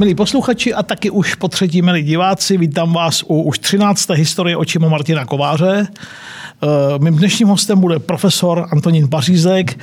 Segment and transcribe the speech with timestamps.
[0.00, 4.10] Milí posluchači a taky už po třetí, milí diváci, vítám vás u už 13.
[4.10, 5.86] historie očima Martina Kováře.
[6.62, 9.78] Eh, mým dnešním hostem bude profesor Antonín Pařízek.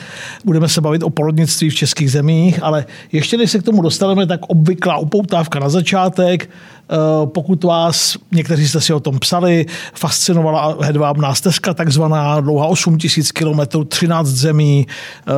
[0.45, 4.27] Budeme se bavit o porodnictví v českých zemích, ale ještě než se k tomu dostaneme,
[4.27, 6.49] tak obvyklá upoutávka na začátek.
[6.49, 6.95] Eh,
[7.25, 13.59] pokud vás, někteří jste si o tom psali, fascinovala hedvábná stezka, takzvaná dlouhá 8000 km,
[13.87, 15.31] 13 zemí, eh,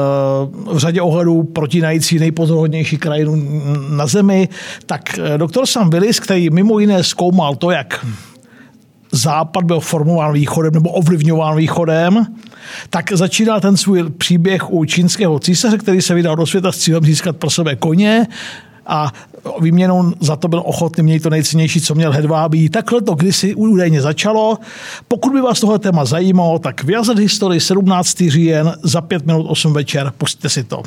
[0.73, 3.35] v řadě ohledů protinající nejpozoruhodnější krajinu
[3.89, 4.49] na zemi,
[4.85, 8.05] tak doktor Sam Willis, který mimo jiné zkoumal to, jak
[9.11, 12.25] západ byl formován východem nebo ovlivňován východem,
[12.89, 17.03] tak začíná ten svůj příběh u čínského císaře, který se vydal do světa s cílem
[17.03, 18.27] získat pro sebe koně
[18.87, 19.13] a
[19.61, 22.69] výměnou za to byl ochotný měnit to nejcennější, co měl hedvábí.
[22.69, 24.57] Takhle to kdysi údajně začalo.
[25.07, 28.17] Pokud by vás tohle téma zajímalo, tak vyjazet historii 17.
[28.27, 30.83] říjen za 5 minut 8 večer, pustíte si to.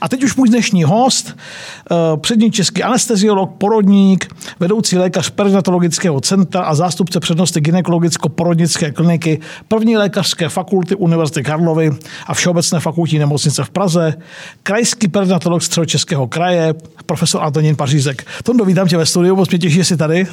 [0.00, 6.62] A teď už můj dnešní host, eh, přední český anesteziolog, porodník, vedoucí lékař perinatologického centra
[6.62, 11.90] a zástupce přednosti gynekologicko-porodnické kliniky první lékařské fakulty Univerzity Karlovy
[12.26, 14.14] a Všeobecné fakultní nemocnice v Praze,
[14.62, 16.74] krajský perinatolog středočeského kraje,
[17.06, 18.26] profesor Antonín Pařízek.
[18.42, 20.26] Tondo, vítám tě ve studiu, moc mě těší, že jsi tady.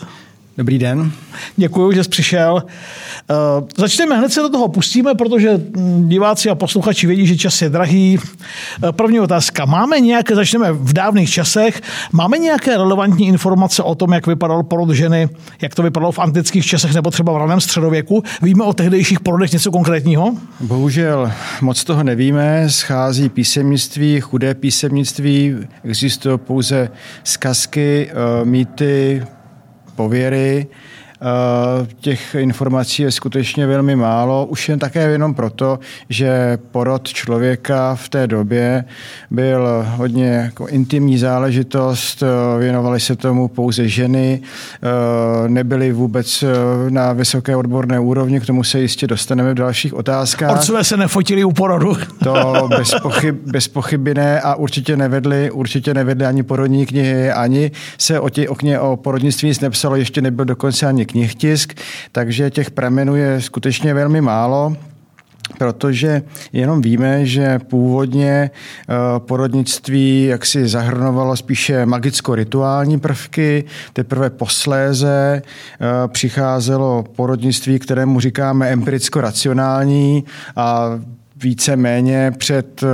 [0.57, 1.11] Dobrý den.
[1.55, 2.63] Děkuji, že jsi přišel.
[2.63, 7.61] Uh, začneme, hned se do toho pustíme, protože hm, diváci a posluchači vědí, že čas
[7.61, 8.17] je drahý.
[8.17, 9.65] Uh, první otázka.
[9.65, 11.81] Máme nějaké, začneme v dávných časech,
[12.11, 15.29] máme nějaké relevantní informace o tom, jak vypadal porod ženy,
[15.61, 18.23] jak to vypadalo v antických časech nebo třeba v raném středověku?
[18.41, 20.35] Víme o tehdejších porodech něco konkrétního?
[20.59, 21.31] Bohužel
[21.61, 22.69] moc toho nevíme.
[22.69, 26.89] Schází písemnictví, chudé písemnictví, existují pouze
[27.23, 29.23] zkazky, uh, mýty,
[29.95, 30.67] pověry.
[31.25, 37.95] Eh, těch informací je skutečně velmi málo, už jen také jenom proto, že porod člověka
[37.95, 38.85] v té době
[39.31, 46.43] byl hodně jako intimní záležitost, eh, věnovaly se tomu pouze ženy, eh, nebyly vůbec
[46.89, 50.51] na vysoké odborné úrovni, k tomu se jistě dostaneme v dalších otázkách.
[50.51, 51.97] Otcové se nefotili u porodu.
[52.23, 57.71] To bez, pochyb, bez pochyby ne a určitě nevedli, určitě nevedli ani porodní knihy, ani
[57.97, 61.73] se o, tě, o, kně, o porodnictví nic nepsalo, ještě nebyl dokonce ani knihtisk,
[62.11, 64.75] takže těch pramenů je skutečně velmi málo
[65.57, 66.21] protože
[66.53, 77.03] jenom víme, že původně eh, porodnictví jaksi zahrnovalo spíše magicko-rituální prvky, teprve posléze eh, přicházelo
[77.15, 80.23] porodnictví, kterému říkáme empiricko-racionální
[80.55, 80.99] a
[81.35, 82.87] více méně před eh,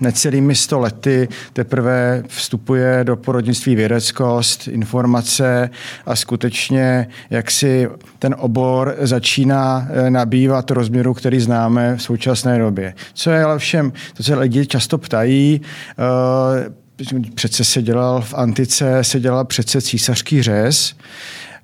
[0.00, 5.70] necelými sto lety teprve vstupuje do porodnictví vědeckost, informace
[6.06, 12.94] a skutečně jak si ten obor začíná eh, nabývat rozměru, který známe v současné době.
[13.14, 15.60] Co je ale všem, to se lidi často ptají,
[15.98, 16.86] eh,
[17.34, 20.94] přece se dělal v antice, se dělal přece císařský řez,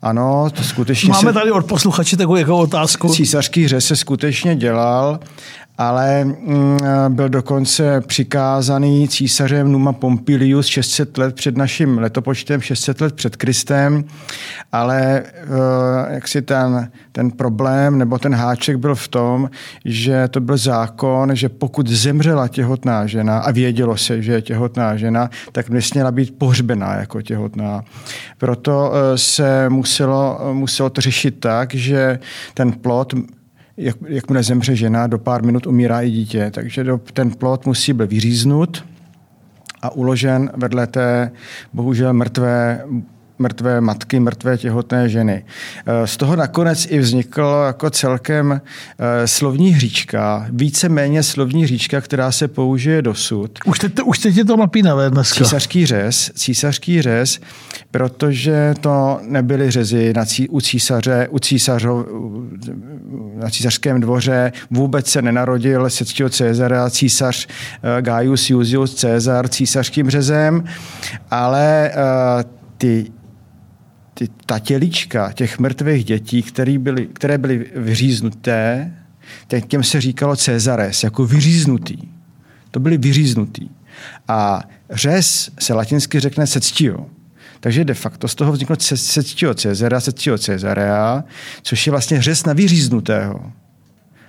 [0.02, 1.32] ano, to skutečně Máme se...
[1.32, 3.08] tady od posluchače takovou jako otázku.
[3.08, 5.20] Císařský řez se skutečně dělal
[5.78, 6.78] ale mm,
[7.08, 14.04] byl dokonce přikázaný císařem Numa Pompilius 600 let před naším letopočtem, 600 let před Kristem,
[14.72, 19.50] ale eh, jak si ten, ten problém nebo ten háček byl v tom,
[19.84, 24.96] že to byl zákon, že pokud zemřela těhotná žena a vědělo se, že je těhotná
[24.96, 27.84] žena, tak nesměla být pohřbená jako těhotná.
[28.38, 32.18] Proto eh, se muselo, muselo to řešit tak, že
[32.54, 33.14] ten plot
[33.76, 36.50] jak, jakmile zemře žena, do pár minut umírá i dítě.
[36.54, 38.84] Takže do, ten plot musí být vyříznut
[39.82, 41.30] a uložen vedle té
[41.72, 42.84] bohužel mrtvé
[43.38, 45.44] mrtvé matky, mrtvé těhotné ženy.
[45.86, 48.60] Eh, z toho nakonec i vzniklo jako celkem
[48.98, 53.58] eh, slovní hříčka, více-méně slovní hříčka, která se použije dosud.
[53.66, 55.44] Už teď, už teď je to napínavé dneska.
[55.44, 57.40] Císařský řez, císařský řez,
[57.90, 62.06] protože to nebyly řezy na cí, u císaře, u císařo,
[63.34, 67.48] na císařském dvoře, vůbec se nenarodil se Cezara, císař
[67.98, 70.64] eh, Gaius Julius Cezar císařským řezem,
[71.30, 71.90] ale
[72.78, 73.06] ty
[74.26, 78.92] ty, ta tělička těch mrtvých dětí, které byly, které byly vyříznuté,
[79.68, 81.98] těm se říkalo Cezares, jako vyříznutý.
[82.70, 83.68] To byly vyříznutý.
[84.28, 87.06] A řez se latinsky řekne sectio.
[87.60, 91.24] Takže de facto z toho vzniklo sectio Cezara, sectio Cezarea,
[91.62, 93.52] což je vlastně řez na vyříznutého.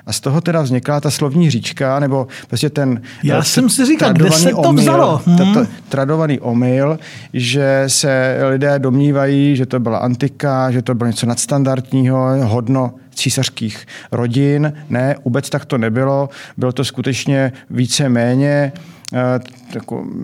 [0.05, 3.85] A z toho teda vzniká ta slovní říčka, nebo prostě ten Já ten, jsem si
[3.85, 5.21] říkal, kde se to omyl, vzalo?
[5.25, 5.67] Hmm.
[5.89, 6.99] tradovaný omyl,
[7.33, 13.85] že se lidé domnívají, že to byla antika, že to bylo něco nadstandardního, hodno císařských
[14.11, 14.73] rodin.
[14.89, 16.29] Ne, vůbec tak to nebylo.
[16.57, 18.71] Bylo to skutečně více méně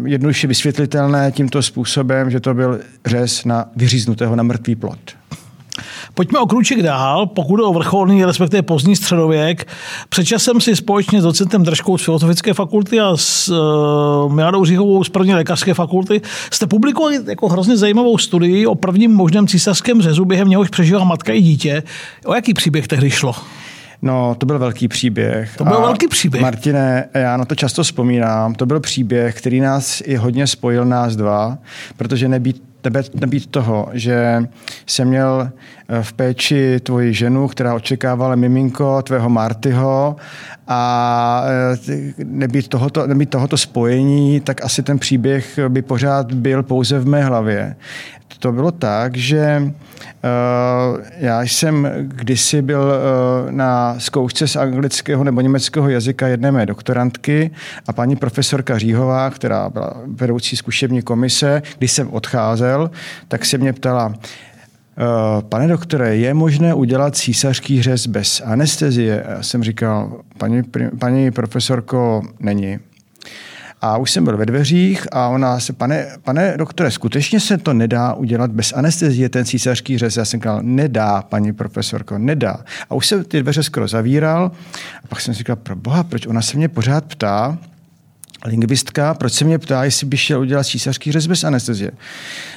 [0.06, 5.19] jednoduše vysvětlitelné tímto způsobem, že to byl řez na vyříznutého na mrtvý plot.
[6.14, 9.68] Pojďme o kruček dál, pokud o vrcholný, respektive pozdní středověk.
[10.10, 15.04] Před časem si společně s docentem Držkou z Filozofické fakulty a s uh, Miladou Říchovou
[15.04, 16.22] z první lékařské fakulty
[16.52, 21.34] jste publikovali jako hrozně zajímavou studii o prvním možném císařském řezu, během něhož přežila matka
[21.34, 21.84] i dítě.
[22.26, 23.36] O jaký příběh tehdy šlo?
[24.02, 25.58] No, to byl velký příběh.
[25.58, 26.42] To byl a velký příběh.
[26.42, 28.56] Martine, já na to často vzpomínám.
[28.56, 31.58] To byl příběh, který nás i hodně spojil nás dva,
[31.98, 32.69] protože nebýt
[33.14, 34.44] nebýt toho, že
[34.86, 35.52] jsem měl
[36.02, 40.16] v péči tvoji ženu, která očekávala miminko tvého Martyho
[40.68, 41.44] a
[41.90, 47.08] eh, nebýt tohoto, nebýt tohoto spojení, tak asi ten příběh by pořád byl pouze v
[47.08, 47.76] mé hlavě.
[48.40, 49.72] To bylo tak, že
[50.24, 56.66] Eh, já jsem kdysi byl eh, na zkoušce z anglického nebo německého jazyka jedné mé
[56.66, 57.52] doktorantky
[57.88, 62.92] a paní profesorka Říhová, která byla vedoucí zkušební komise, když jsem odcházel,
[63.28, 64.28] tak se mě ptala, eh,
[65.50, 69.26] Pane doktore, je možné udělat císařský řez bez anestezie?
[69.30, 70.64] Já jsem říkal, paní,
[71.00, 72.80] paní profesorko, není.
[73.82, 77.74] A už jsem byl ve dveřích a ona se, pane, pane doktore, skutečně se to
[77.74, 80.18] nedá udělat bez anestezie, ten císařský řez?
[80.18, 82.58] Já jsem říkal, nedá, paní profesorko, nedá.
[82.90, 84.52] A už se ty dveře skoro zavíral
[85.04, 87.58] a pak jsem říkal, pro boha, proč ona se mě pořád ptá,
[88.46, 91.92] lingvistka, proč se mě ptá, jestli by šel udělat císařský řez bez anestezie.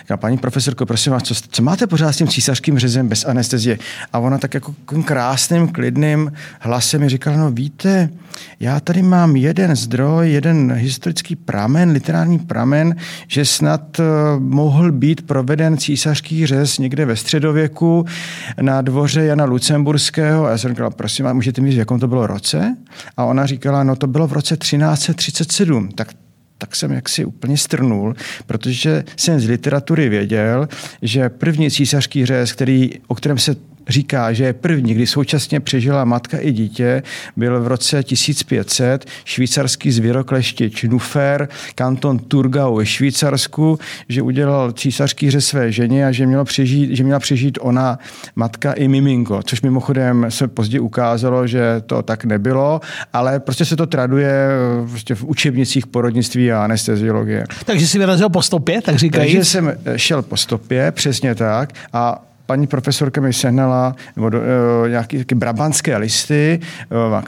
[0.01, 3.79] Říká, paní profesorko, prosím vás, co, co máte pořád s tím císařským řezem bez anestezie?
[4.13, 4.75] A ona tak jako
[5.05, 8.11] krásným, klidným hlasem mi říkala, no víte,
[8.61, 12.97] já tady mám jeden zdroj, jeden historický pramen, literární pramen,
[13.29, 14.05] že snad uh,
[14.41, 18.05] mohl být proveden císařský řez někde ve středověku
[18.61, 20.47] na dvoře Jana Lucemburského.
[20.47, 22.77] A já jsem říkala, prosím vás, můžete mi říct, v jakom to bylo roce?
[23.17, 25.72] A ona říkala, no to bylo v roce 1337.
[25.95, 26.09] Tak
[26.63, 28.15] tak jsem jaksi úplně strnul,
[28.47, 30.69] protože jsem z literatury věděl,
[31.03, 33.57] že první císařský řez, který, o kterém se
[33.89, 37.03] říká, že první, kdy současně přežila matka i dítě,
[37.37, 45.41] byl v roce 1500 švýcarský zvěrokleštič Nufer, kanton Turgau ve Švýcarsku, že udělal císařský hře
[45.41, 47.99] své ženě a že měla přežít, že měla přežít ona
[48.37, 52.81] matka i miminko, což mimochodem se později ukázalo, že to tak nebylo,
[53.13, 54.49] ale prostě se to traduje
[54.91, 57.45] prostě v učebnicích porodnictví a anesteziologie.
[57.65, 59.33] Takže si vyrazil po stopě, tak říkají?
[59.33, 61.73] Takže jsem šel po stopě, přesně tak.
[61.93, 66.61] A paní profesorka mi sehnala nebo do, uh, nějaký taky brabantské listy,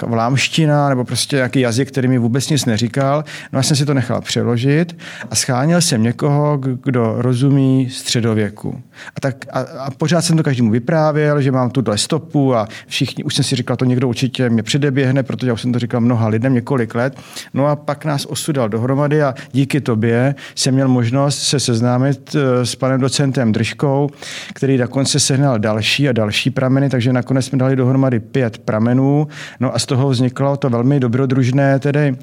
[0.03, 3.25] uh, vlámština nebo prostě nějaký jazyk, který mi vůbec nic neříkal.
[3.53, 4.97] No já jsem si to nechal přeložit
[5.31, 8.83] a scháněl jsem někoho, kdo rozumí středověku.
[9.17, 13.25] A, tak, a, a pořád jsem to každému vyprávěl, že mám tuhle stopu a všichni,
[13.25, 16.01] už jsem si říkal, to někdo určitě mě předeběhne, protože já už jsem to říkal
[16.01, 17.17] mnoha lidem několik let.
[17.55, 22.75] No a pak nás osudal dohromady a díky tobě jsem měl možnost se seznámit s
[22.75, 24.09] panem docentem Držkou,
[24.55, 29.29] který dokonce se sehnal další a další prameny, takže nakonec jsme dali dohromady pět pramenů.
[29.61, 32.17] No a z toho vzniklo to velmi dobrodružné tedy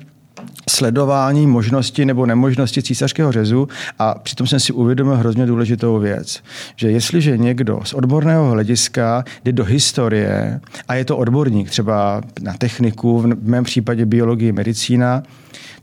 [0.70, 3.68] sledování možnosti nebo nemožnosti císařského řezu
[4.00, 6.44] a přitom jsem si uvědomil hrozně důležitou věc,
[6.76, 12.54] že jestliže někdo z odborného hlediska jde do historie a je to odborník třeba na
[12.54, 15.24] techniku, v mém případě biologii, medicína,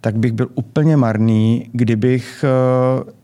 [0.00, 3.17] tak bych byl úplně marný, kdybych eh,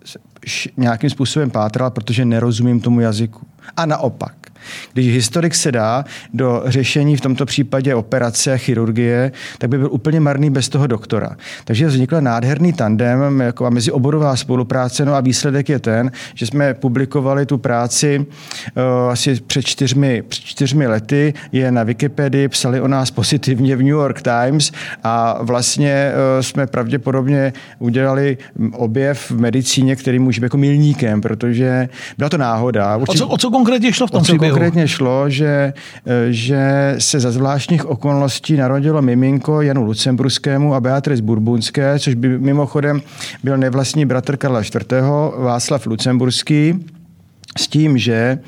[0.76, 3.46] nějakým způsobem pátral, protože nerozumím tomu jazyku.
[3.76, 4.43] A naopak.
[4.92, 6.04] Když historik se dá
[6.34, 11.36] do řešení v tomto případě operace, chirurgie, tak by byl úplně marný bez toho doktora.
[11.64, 16.74] Takže vznikl nádherný tandem, jako a mezioborová spolupráce, no a výsledek je ten, že jsme
[16.74, 18.26] publikovali tu práci
[18.76, 23.78] uh, asi před čtyřmi, před čtyřmi lety, je na Wikipedii, psali o nás pozitivně v
[23.78, 24.72] New York Times
[25.04, 28.38] a vlastně uh, jsme pravděpodobně udělali
[28.72, 32.96] objev v medicíně, který může být jako milníkem, protože byla to náhoda.
[32.96, 34.53] Určitě, o, co, o co konkrétně šlo v tom příběhu?
[34.54, 35.72] Konkrétně šlo, že,
[36.06, 42.38] eh, že se za zvláštních okolností narodilo miminko Janu Lucemburskému a Beatrice Burbunské, což by
[42.38, 43.02] mimochodem
[43.44, 45.32] byl nevlastní bratr Karla IV.
[45.38, 46.84] Václav Lucemburský,
[47.58, 48.38] s tím, že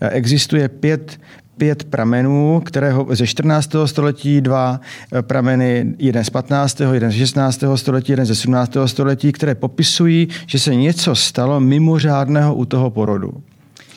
[0.00, 1.18] eh, existuje pět
[1.56, 3.70] pět pramenů, kterého ze 14.
[3.86, 4.80] století, dva
[5.12, 7.64] eh, prameny, jeden z 15., jeden z 16.
[7.74, 8.76] století, jeden ze 17.
[8.86, 13.42] století, které popisují, že se něco stalo mimořádného u toho porodu.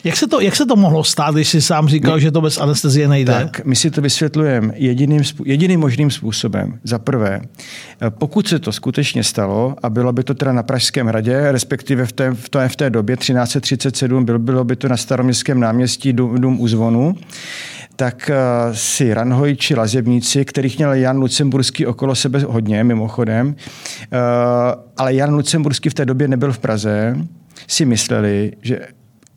[0.04, 2.40] Jak se, to, jak se to mohlo stát, když jsi sám říkal, my, že to
[2.40, 3.32] bez anestezie nejde?
[3.32, 6.78] Tak, my si to vysvětlujeme jediným, jediným možným způsobem.
[6.84, 7.40] Za prvé,
[8.08, 12.12] pokud se to skutečně stalo, a bylo by to teda na Pražském hradě, respektive v
[12.12, 16.40] té, v té, v té době 1337, bylo, bylo by to na staroměstském náměstí Dům,
[16.40, 17.16] dům u zvonu,
[17.96, 23.54] tak uh, si ranhojči, lazebníci, kterých měl Jan Lucemburský okolo sebe hodně, mimochodem, uh,
[24.96, 27.16] ale Jan Lucemburský v té době nebyl v Praze,
[27.66, 28.80] si mysleli, že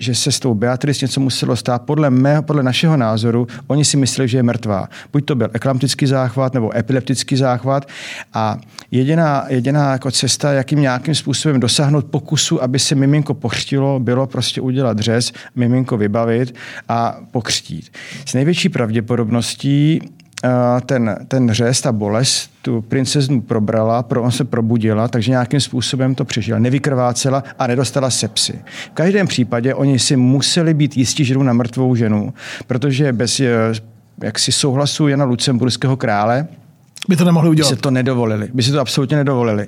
[0.01, 1.81] že se s tou Beatrice něco muselo stát.
[1.81, 4.89] Podle, mého, podle našeho názoru, oni si mysleli, že je mrtvá.
[5.13, 7.87] Buď to byl eklamtický záchvat nebo epileptický záchvat.
[8.33, 8.57] A
[8.91, 14.61] jediná, jediná jako cesta, jakým nějakým způsobem dosáhnout pokusu, aby se miminko pochřtilo, bylo prostě
[14.61, 16.55] udělat řez, miminko vybavit
[16.89, 17.91] a pokřtít.
[18.25, 20.01] S největší pravděpodobností
[20.85, 26.15] ten, ten řez, ta bolest, tu princeznu probrala, pro on se probudila, takže nějakým způsobem
[26.15, 26.59] to přežila.
[26.59, 28.59] Nevykrvácela a nedostala sepsy.
[28.65, 32.33] V každém případě oni si museli být jistí, že jdou na mrtvou ženu,
[32.67, 33.73] protože bez eh,
[34.23, 36.47] jaksi souhlasu Jana Lucemburského krále
[37.09, 37.69] by to nemohli udělat.
[37.71, 38.49] By se to nedovolili.
[38.53, 39.67] By se to absolutně nedovolili.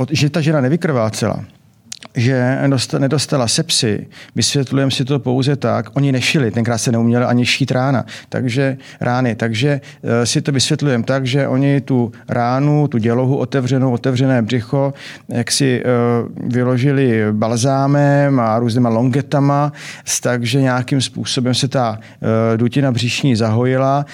[0.00, 1.44] Uh, že ta žena nevykrvácela,
[2.14, 2.58] že
[2.98, 8.04] nedostala sepsy, vysvětlujeme si to pouze tak, oni nešili, tenkrát se neuměli ani šít rána,
[8.28, 13.92] takže rány, takže uh, si to vysvětlujeme tak, že oni tu ránu, tu dělohu otevřenou,
[13.92, 14.94] otevřené břicho,
[15.28, 19.72] jak si uh, vyložili balzámem a různýma longetama,
[20.22, 24.06] takže nějakým způsobem se ta uh, dutina břišní zahojila.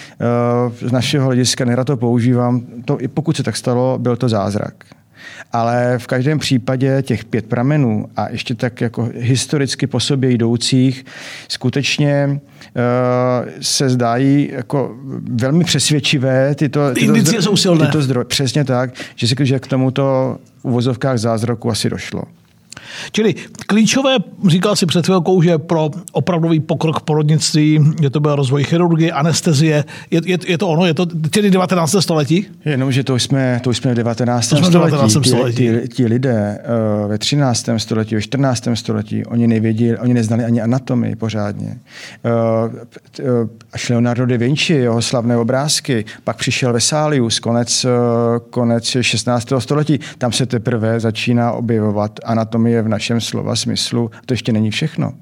[0.81, 4.75] Z našeho hlediska nerad to používám, to, pokud se tak stalo, byl to zázrak
[5.53, 11.05] ale v každém případě těch pět pramenů a ještě tak jako historicky po sobě jdoucích
[11.49, 14.97] skutečně uh, se zdají jako
[15.31, 17.87] velmi přesvědčivé tyto, tyto, Indicie jsou silné.
[17.87, 18.25] tyto zdroje.
[18.25, 22.23] Přesně tak, že si že k tomuto v uvozovkách zázraku asi došlo.
[23.13, 23.35] Čili
[23.67, 24.17] klíčové,
[24.47, 29.85] říkal si před chvilkou, že pro opravdový pokrok porodnictví, je to byl rozvoj chirurgie, anestezie,
[30.11, 31.97] je, je, je to ono, je to tedy 19.
[32.01, 32.47] století?
[32.65, 34.49] Jenom, že to jsme, to jsme v 19.
[34.49, 34.91] To jsme století.
[34.91, 35.27] 19.
[35.27, 35.57] století.
[35.57, 36.59] Ti, ti, ti lidé
[37.05, 37.69] uh, ve 13.
[37.77, 38.69] století, ve 14.
[38.75, 41.79] století, oni nevěděli, oni neznali ani anatomii pořádně.
[42.25, 42.75] Uh,
[43.21, 47.87] uh, až Leonardo da Vinci, jeho slavné obrázky, pak přišel Vesalius, konec,
[48.51, 49.53] konec 16.
[49.59, 54.11] století, tam se teprve začíná objevovat anatomie v našem slova smyslu.
[54.27, 55.13] To ještě není všechno.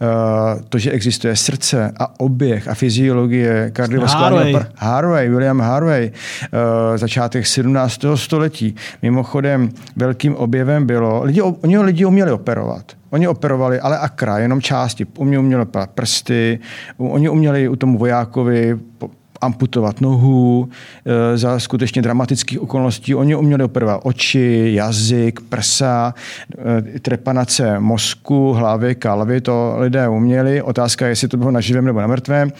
[0.00, 4.72] Uh, to, že existuje srdce a oběh a fyziologie kardiovaskulárního Harvey.
[4.76, 8.00] Harvey, William Harvey, uh, začátek 17.
[8.14, 8.74] století.
[9.02, 12.92] Mimochodem, velkým objevem bylo, lidi, oni lidi uměli operovat.
[13.10, 15.06] Oni operovali, ale akra, jenom části.
[15.16, 16.58] Oni uměli prsty,
[16.96, 18.78] oni uměli u tomu vojákovi
[19.40, 20.68] amputovat nohu
[21.04, 23.14] e, za skutečně dramatických okolností.
[23.14, 26.14] Oni uměli operovat oči, jazyk, prsa,
[26.94, 30.62] e, trepanace mozku, hlavy, kalvy, to lidé uměli.
[30.62, 32.52] Otázka je, jestli to bylo na živém nebo na mrtvém,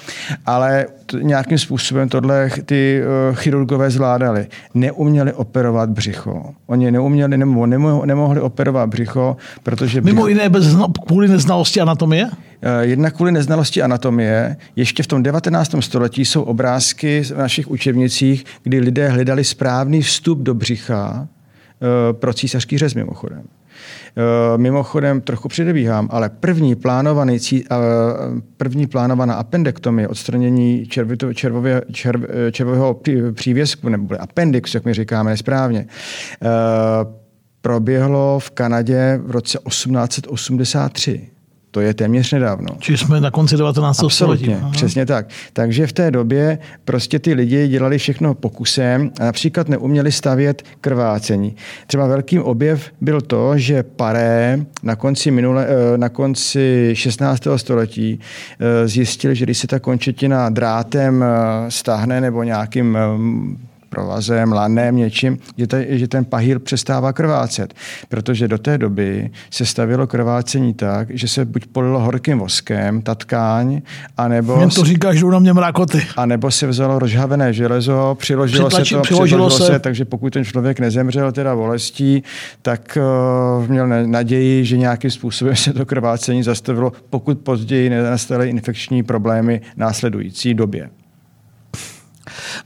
[0.46, 0.86] ale
[1.22, 4.46] nějakým způsobem tohle ty e, chirurgové zvládali.
[4.74, 6.54] Neuměli operovat břicho.
[6.66, 7.66] Oni neuměli nebo
[8.06, 10.00] nemohli operovat břicho, protože...
[10.00, 10.14] Břicho...
[10.14, 12.30] Mimo jiné bez, kvůli neznalosti anatomie?
[12.62, 15.74] Eh, jednak kvůli neznalosti anatomie, ještě v tom 19.
[15.80, 22.34] století jsou obrázky v našich učebnicích, kdy lidé hledali správný vstup do břicha eh, pro
[22.34, 23.42] císařský řez mimochodem.
[24.18, 27.38] Eh, mimochodem trochu předebíhám, ale první, plánovaný,
[28.56, 32.20] první plánovaná appendektomie, odstranění červito, červově, červ,
[32.52, 33.00] červového
[33.32, 35.86] přívěsku, nebo appendix, jak my říkáme nesprávně,
[37.60, 41.35] proběhlo v Kanadě v roce 1883.
[41.76, 42.68] To je téměř nedávno.
[42.78, 44.00] Či jsme na konci 19.
[44.08, 44.56] století.
[44.70, 45.26] přesně tak.
[45.52, 51.56] Takže v té době prostě ty lidi dělali všechno pokusem a například neuměli stavět krvácení.
[51.86, 57.58] Třeba velkým objev byl to, že paré na konci, minule, eh, na konci 16.
[57.58, 58.20] století
[58.60, 61.26] eh, zjistili, že když se ta končetina drátem eh,
[61.70, 62.98] stáhne nebo nějakým
[63.96, 67.74] provazem, lanem, něčím, že, ta, že ten pahýl přestává krvácet.
[68.08, 73.14] Protože do té doby se stavilo krvácení tak, že se buď polilo horkým voskem, ta
[73.14, 73.80] tkáň,
[74.16, 74.60] anebo...
[74.60, 76.02] Jen to říkáš, že na mě mrákoty.
[76.16, 79.66] A nebo se vzalo rozhavené železo, přiložilo Přitlači, se to, přiložilo se.
[79.66, 79.78] se.
[79.78, 82.22] takže pokud ten člověk nezemřel teda bolestí,
[82.62, 82.98] tak
[83.58, 89.60] uh, měl naději, že nějakým způsobem se to krvácení zastavilo, pokud později nenastaly infekční problémy
[89.76, 90.90] následující době.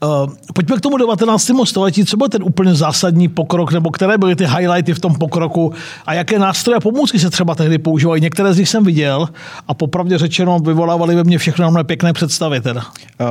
[0.02, 1.50] Uh, pojďme k tomu 19.
[1.64, 2.04] století.
[2.04, 5.72] Co byl ten úplně zásadní pokrok, nebo které byly ty highlighty v tom pokroku
[6.06, 8.22] a jaké nástroje a pomůcky se třeba tehdy používají?
[8.22, 9.28] Některé z nich jsem viděl
[9.68, 12.60] a popravdě řečeno vyvolávali ve mně všechno na pěkné představy.
[12.60, 12.82] Teda.
[13.20, 13.26] Uh,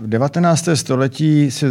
[0.00, 0.68] v 19.
[0.74, 1.66] století se,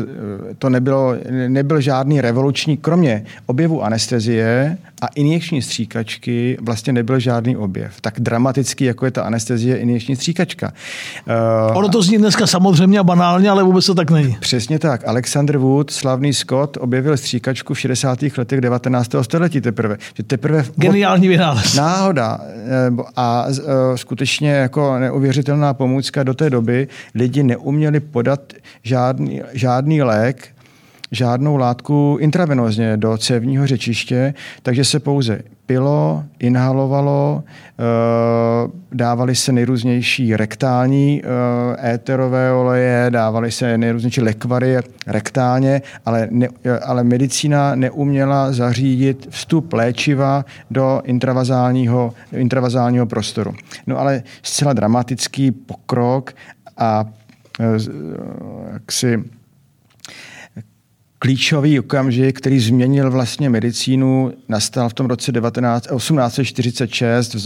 [0.57, 1.13] to nebylo,
[1.47, 8.01] nebyl žádný revoluční, kromě objevu anestezie a injekční stříkačky vlastně nebyl žádný objev.
[8.01, 10.73] Tak dramatický, jako je ta anestezie, injekční stříkačka.
[11.69, 14.37] Uh, ono to zní dneska samozřejmě banálně, ale vůbec to tak není.
[14.39, 15.07] Přesně tak.
[15.07, 18.19] Alexander Wood, slavný Scott, objevil stříkačku v 60.
[18.37, 19.15] letech 19.
[19.21, 19.97] století teprve.
[20.13, 21.75] Že teprve Geniální vynález.
[21.75, 22.39] Náhoda.
[22.41, 26.87] Eh, a eh, skutečně jako neuvěřitelná pomůcka do té doby.
[27.15, 30.47] Lidi neuměli podat žádný, žádný lék,
[31.11, 37.83] žádnou látku intravenozně do cévního řečiště, takže se pouze pilo, inhalovalo, eh,
[38.91, 46.47] dávaly se nejrůznější rektální eh, éterové oleje, dávaly se nejrůznější lekvary rektálně, ale, ne,
[46.85, 53.53] ale medicína neuměla zařídit vstup léčiva do intravazálního, intravazálního prostoru.
[53.87, 56.33] No ale zcela dramatický pokrok
[56.77, 57.05] a
[57.59, 57.65] eh,
[58.73, 59.23] jaksi
[61.19, 67.37] klíčový okamžik, který změnil vlastně medicínu, nastal v tom roce 19, 1846,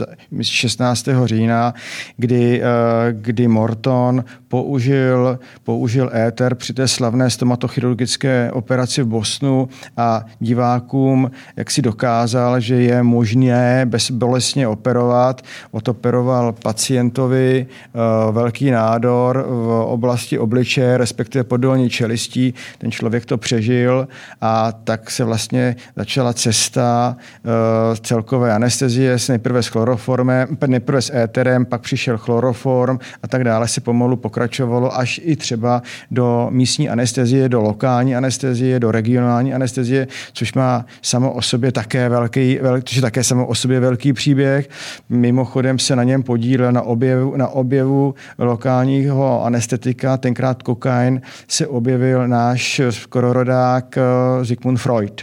[0.41, 1.07] 16.
[1.25, 1.73] října,
[2.17, 2.65] kdy, eh,
[3.11, 11.71] kdy Morton použil, použil éter při té slavné stomatochirurgické operaci v Bosnu a divákům jak
[11.71, 15.41] si dokázal, že je možné bezbolestně operovat.
[15.71, 22.53] Otoperoval pacientovi eh, velký nádor v oblasti obličeje, respektive podolní čelistí.
[22.77, 24.07] Ten člověk to přežil přežil
[24.41, 27.51] a tak se vlastně začala cesta uh,
[27.95, 33.81] celkové anestezie nejprve s chloroformem, nejprve s éterem, pak přišel chloroform a tak dále se
[33.81, 40.53] pomalu pokračovalo až i třeba do místní anestezie, do lokální anestezie, do regionální anestezie, což
[40.53, 44.69] má samo o sobě také velký, velký což je také samo o sobě velký příběh.
[45.09, 52.27] Mimochodem se na něm podílel na objevu, na objevu lokálního anestetika, tenkrát kokain se objevil
[52.27, 53.52] náš skoro rodák
[53.97, 55.21] eh, Sigmund Freud.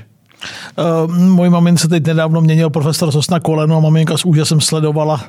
[0.78, 5.20] Uh, můj mamince teď nedávno měnil profesor Sosna koleno a maminka s úžasem sledovala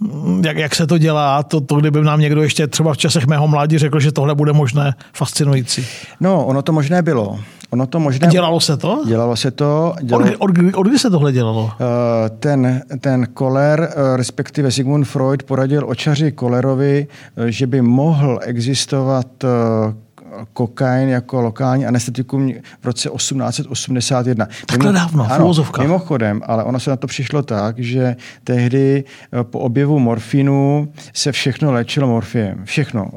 [0.00, 3.26] mm, jak, jak se to dělá, to, to kdyby nám někdo ještě třeba v časech
[3.26, 5.86] mého mládí řekl, že tohle bude možné, fascinující.
[6.20, 7.38] No, ono to možné bylo.
[7.70, 8.28] Ono to možné...
[8.28, 9.02] Dělalo se to?
[9.06, 9.94] Dělalo se to.
[10.02, 10.26] Dělalo...
[10.26, 11.64] Od, od, od, od kdy se tohle dělalo?
[11.64, 11.70] Uh,
[12.38, 19.26] ten, ten Koller, uh, respektive Sigmund Freud, poradil očaři Kolerovi, uh, že by mohl existovat
[20.52, 24.48] kokain jako lokální anestetikum v roce 1881.
[24.66, 29.04] Takhle Mimo, dávno, ano, Mimochodem, ale ono se na to přišlo tak, že tehdy
[29.42, 32.64] po objevu morfinu se všechno léčilo morfiem.
[32.64, 33.10] Všechno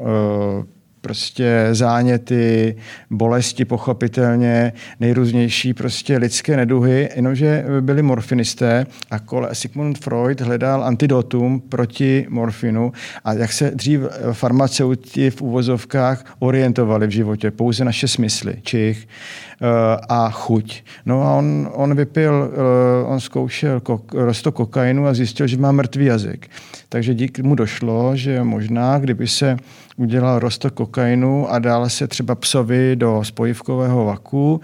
[1.00, 2.76] prostě záněty,
[3.10, 11.60] bolesti pochopitelně, nejrůznější prostě lidské neduhy, jenomže byli morfinisté a kole Sigmund Freud hledal antidotum
[11.60, 12.92] proti morfinu
[13.24, 14.00] a jak se dřív
[14.32, 19.66] farmaceuti v úvozovkách orientovali v životě, pouze naše smysly, čich eh,
[20.08, 20.84] a chuť.
[21.06, 25.72] No a on, on vypil, eh, on zkoušel kok, rosto kokainu a zjistil, že má
[25.72, 26.50] mrtvý jazyk.
[26.88, 29.56] Takže díky mu došlo, že možná, kdyby se
[29.96, 34.60] udělal rostok kokainu a dále se třeba psovi do spojivkového vaku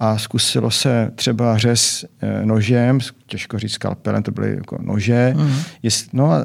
[0.00, 5.34] a zkusilo se třeba řez eh, nožem, těžko říct skalpelem, to byly jako nože.
[5.36, 5.54] Mm.
[5.82, 6.44] Jest, no a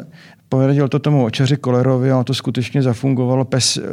[0.49, 3.45] poradil to tomu očaři Kolerovi a ono to skutečně zafungovalo.
[3.45, 3.83] Pes uh,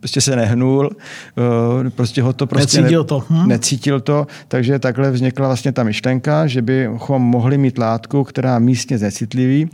[0.00, 3.24] prostě se nehnul, uh, prostě ho to prostě necítil to.
[3.30, 3.48] Hm?
[3.48, 8.98] necítil to, takže takhle vznikla vlastně ta myšlenka, že bychom mohli mít látku, která místně
[8.98, 9.70] znecitliví,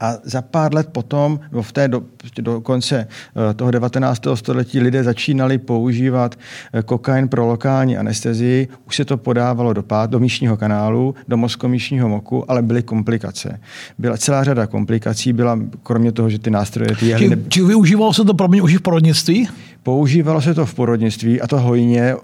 [0.00, 3.08] a za pár let potom, no v té do, prostě do konce
[3.50, 4.22] eh, toho 19.
[4.34, 6.34] století, lidé začínali používat
[6.72, 8.68] eh, kokain pro lokální anestezii.
[8.86, 13.60] Už se to podávalo do, pát, do míšního kanálu, do mozkomíšního moku, ale byly komplikace.
[13.98, 16.96] Byla celá řada komplikací, byla kromě toho, že ty nástroje...
[16.96, 17.42] Ty jehly, či, ne...
[17.48, 19.48] či využívalo se to pro mě už v porodnictví?
[19.82, 22.14] Používalo se to v porodnictví a to hojně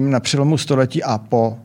[0.00, 1.58] na přelomu století a po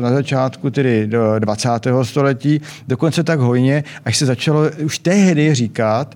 [0.00, 1.68] na začátku tedy 20.
[2.02, 6.14] století, dokonce tak hojně, až se začalo už tehdy říkat,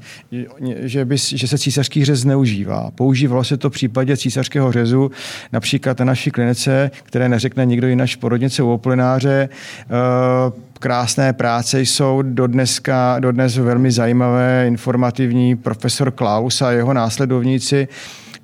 [0.80, 2.90] že, by, že se císařský řez zneužívá.
[2.94, 5.10] Používalo se to v případě císařského řezu,
[5.52, 9.48] například na naší klinice, které neřekne nikdo než porodnice u oplináře.
[9.48, 17.88] Eh, krásné práce jsou dodneska, dodnes velmi zajímavé, informativní profesor Klaus a jeho následovníci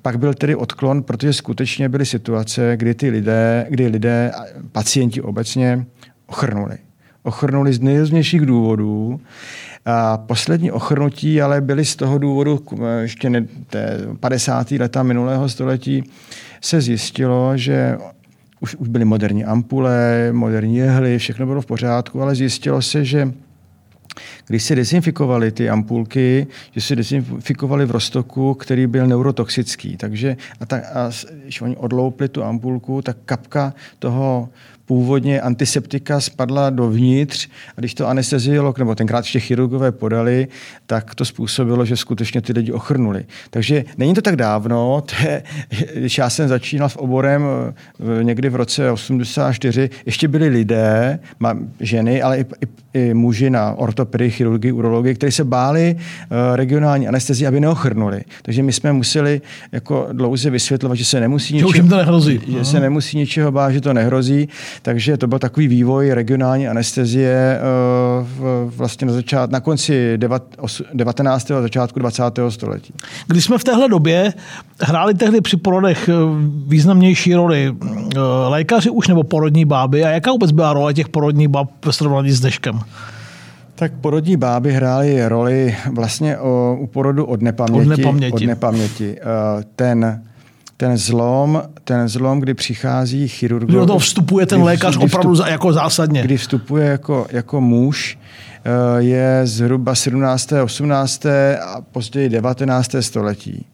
[0.03, 4.31] pak byl tedy odklon, protože skutečně byly situace, kdy ty lidé, kdy lidé,
[4.71, 5.85] pacienti obecně,
[6.25, 6.77] ochrnuli.
[7.23, 9.19] ochrnuli z nejrůznějších důvodů.
[9.85, 12.63] A poslední ochrnutí ale byly z toho důvodu,
[13.01, 14.71] ještě ne, té 50.
[14.71, 16.03] leta minulého století,
[16.61, 17.97] se zjistilo, že
[18.59, 23.31] už, už byly moderní ampule, moderní jehly, všechno bylo v pořádku, ale zjistilo se, že
[24.47, 29.97] když se dezinfikovaly ty ampulky, že se dezinfikovaly v roztoku, který byl neurotoxický.
[29.97, 31.11] Takže a, ta, a
[31.43, 34.49] když oni odloupli tu ampulku, tak kapka toho
[34.85, 40.47] původně antiseptika spadla dovnitř a když to anesteziolog nebo tenkrát ještě chirurgové podali,
[40.85, 43.25] tak to způsobilo, že skutečně ty lidi ochrnuli.
[43.49, 45.43] Takže není to tak dávno, to je,
[45.95, 51.19] když já jsem začínal v oborem eh, někdy v roce 84, ještě byli lidé,
[51.79, 57.07] ženy, ale i, i, i muži na ortopedii, chirurgii, urologii, kteří se báli uh, regionální
[57.07, 58.21] anestezii, aby neochrnuli.
[58.41, 62.39] Takže my jsme museli jako dlouze vysvětlovat, že se nemusí že ničeho, to nehrozí.
[62.47, 64.49] Že se nemusí ničeho bát, že to nehrozí.
[64.81, 68.27] Takže to byl takový vývoj regionální anestezie uh,
[68.75, 70.17] vlastně na, začát, na konci
[70.93, 71.51] 19.
[71.51, 72.23] a začátku 20.
[72.49, 72.93] století.
[73.27, 74.33] Když jsme v téhle době
[74.81, 76.13] hráli tehdy při porodech eh,
[76.67, 77.75] významnější roli
[78.47, 82.31] lékaři už nebo porodní báby a jaká vůbec byla role těch porodních báb ve srovnání
[82.31, 82.82] s dneškem?
[83.75, 87.85] Tak porodní báby hrály roli vlastně o, u porodu od nepaměti.
[87.91, 88.33] Od nepaměti.
[88.33, 89.17] Od nepaměti.
[89.75, 90.23] Ten,
[90.77, 93.65] ten zlom, ten zlom, kdy přichází chirurg.
[93.65, 96.21] Kdy do toho vstupuje ten kdy, lékař kdy opravdu vstup, jako zásadně.
[96.21, 98.17] Kdy vstupuje jako, jako muž,
[98.97, 101.25] je zhruba 17., 18.
[101.25, 102.95] a později 19.
[102.99, 103.65] století.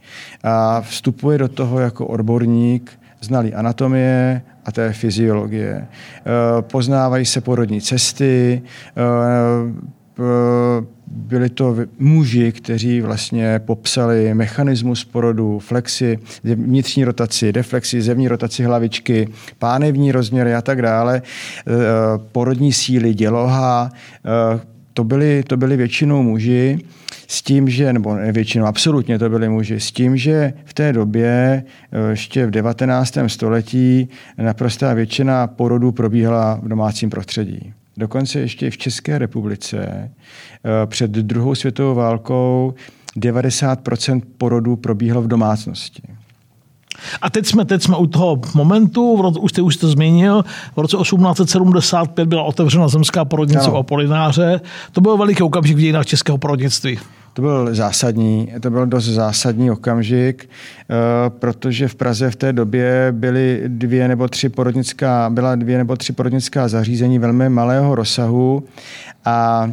[0.43, 2.91] A vstupuje do toho jako odborník,
[3.21, 4.41] znalý anatomie,
[4.77, 5.87] a je fyziologie.
[5.87, 8.61] Eh, poznávají se porodní cesty,
[8.97, 9.89] eh,
[11.07, 19.27] byli to muži, kteří vlastně popsali mechanismus porodu, flexi, vnitřní rotaci, deflexi, zevní rotaci hlavičky,
[19.59, 21.71] pánevní rozměry a tak dále, eh,
[22.31, 23.89] porodní síly, děloha,
[24.93, 26.79] to byli, to byli většinou muži
[27.31, 30.93] s tím, že, nebo ne většinou, absolutně to byli muži, s tím, že v té
[30.93, 33.29] době, eh, ještě v 19.
[33.29, 37.73] století, naprostá většina porodů probíhala v domácím prostředí.
[37.97, 42.73] Dokonce ještě v České republice eh, před druhou světovou válkou
[43.17, 46.01] 90% porodů probíhalo v domácnosti.
[47.21, 50.43] A teď jsme, teď jsme u toho momentu, už jste už to zmínil,
[50.75, 54.61] v roce 1875 byla otevřena zemská porodnice o Polináře.
[54.91, 56.99] To byl veliký okamžik v dějinách českého porodnictví.
[57.39, 63.07] To byl zásadní, to byl dost zásadní okamžik, eh, protože v Praze v té době
[63.11, 68.63] byly dvě nebo tři porodnická, byla dvě nebo tři porodnická zařízení velmi malého rozsahu
[69.25, 69.71] a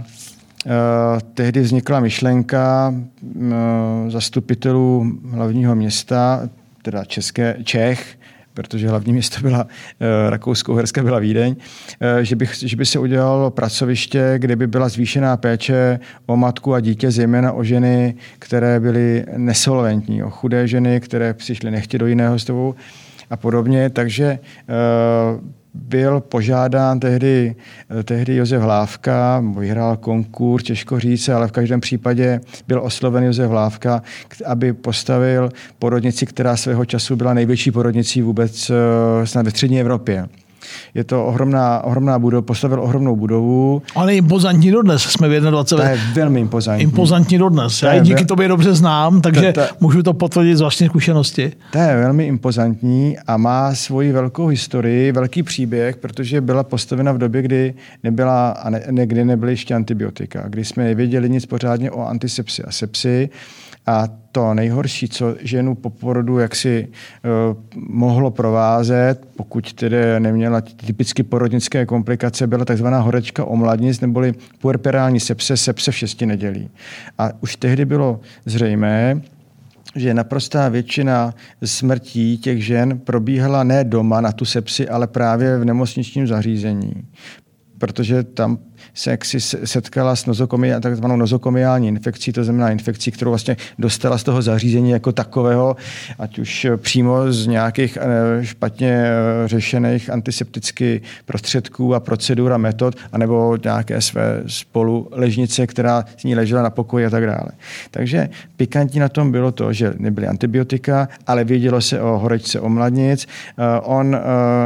[0.66, 3.52] Uh, tehdy vznikla myšlenka uh,
[4.09, 6.48] zastupitelů hlavního města,
[6.83, 8.15] teda České, Čech,
[8.56, 11.56] protože hlavní město byla eh, Rakousko-Uherské, byla Vídeň,
[12.00, 16.74] eh, že, bych, že by se udělalo pracoviště, kde by byla zvýšená péče o matku
[16.74, 22.06] a dítě, zejména o ženy, které byly nesolventní, o chudé ženy, které přišly nechtě do
[22.06, 22.74] jiného stavu
[23.30, 23.90] a podobně.
[23.90, 27.54] Takže eh, byl požádán tehdy,
[28.04, 34.02] tehdy Josef Hlávka, vyhrál konkurs, těžko říct, ale v každém případě byl osloven Josef Hlávka,
[34.44, 40.28] aby postavil porodnici, která svého času byla největší porodnicí vůbec eh, snad ve střední Evropě.
[40.94, 43.82] Je to ohromná, ohromná budova, postavil ohromnou budovu.
[43.94, 45.64] Ale impozantní dodnes, jsme v 21.
[45.64, 46.82] To je velmi impozantní.
[46.82, 47.82] Impozantní dodnes.
[47.82, 48.24] Já díky ve...
[48.24, 51.52] tobě dobře znám, takže to, to, můžu to potvrdit z vlastní zkušenosti.
[51.72, 57.18] To je velmi impozantní a má svoji velkou historii, velký příběh, protože byla postavena v
[57.18, 61.90] době, kdy nebyla, a ne, ne, kdy nebyly ještě antibiotika, kdy jsme nevěděli nic pořádně
[61.90, 63.28] o antisepsi a sepsi.
[63.87, 71.22] A to nejhorší, co ženu po porodu jaksi uh, mohlo provázet, pokud tedy neměla typicky
[71.22, 76.70] porodnické komplikace, byla takzvaná horečka omladnic neboli puerperální sepse, sepse v šesti nedělí.
[77.18, 79.20] A už tehdy bylo zřejmé,
[79.96, 85.64] že naprostá většina smrtí těch žen probíhala ne doma na tu sepsi, ale právě v
[85.64, 86.92] nemocničním zařízení
[87.78, 88.58] protože tam
[88.94, 94.22] se jaksi setkala s nozokomi, takzvanou nozokomiální infekcí, to znamená infekcí, kterou vlastně dostala z
[94.22, 95.76] toho zařízení jako takového,
[96.18, 102.94] ať už přímo z nějakých eh, špatně eh, řešených antiseptických prostředků a procedur a metod,
[103.12, 107.48] anebo nějaké své spoluležnice, která z ní ležela na pokoji a tak dále.
[107.90, 113.26] Takže pikantní na tom bylo to, že nebyly antibiotika, ale vědělo se o horečce omladnic.
[113.26, 114.16] Eh, on,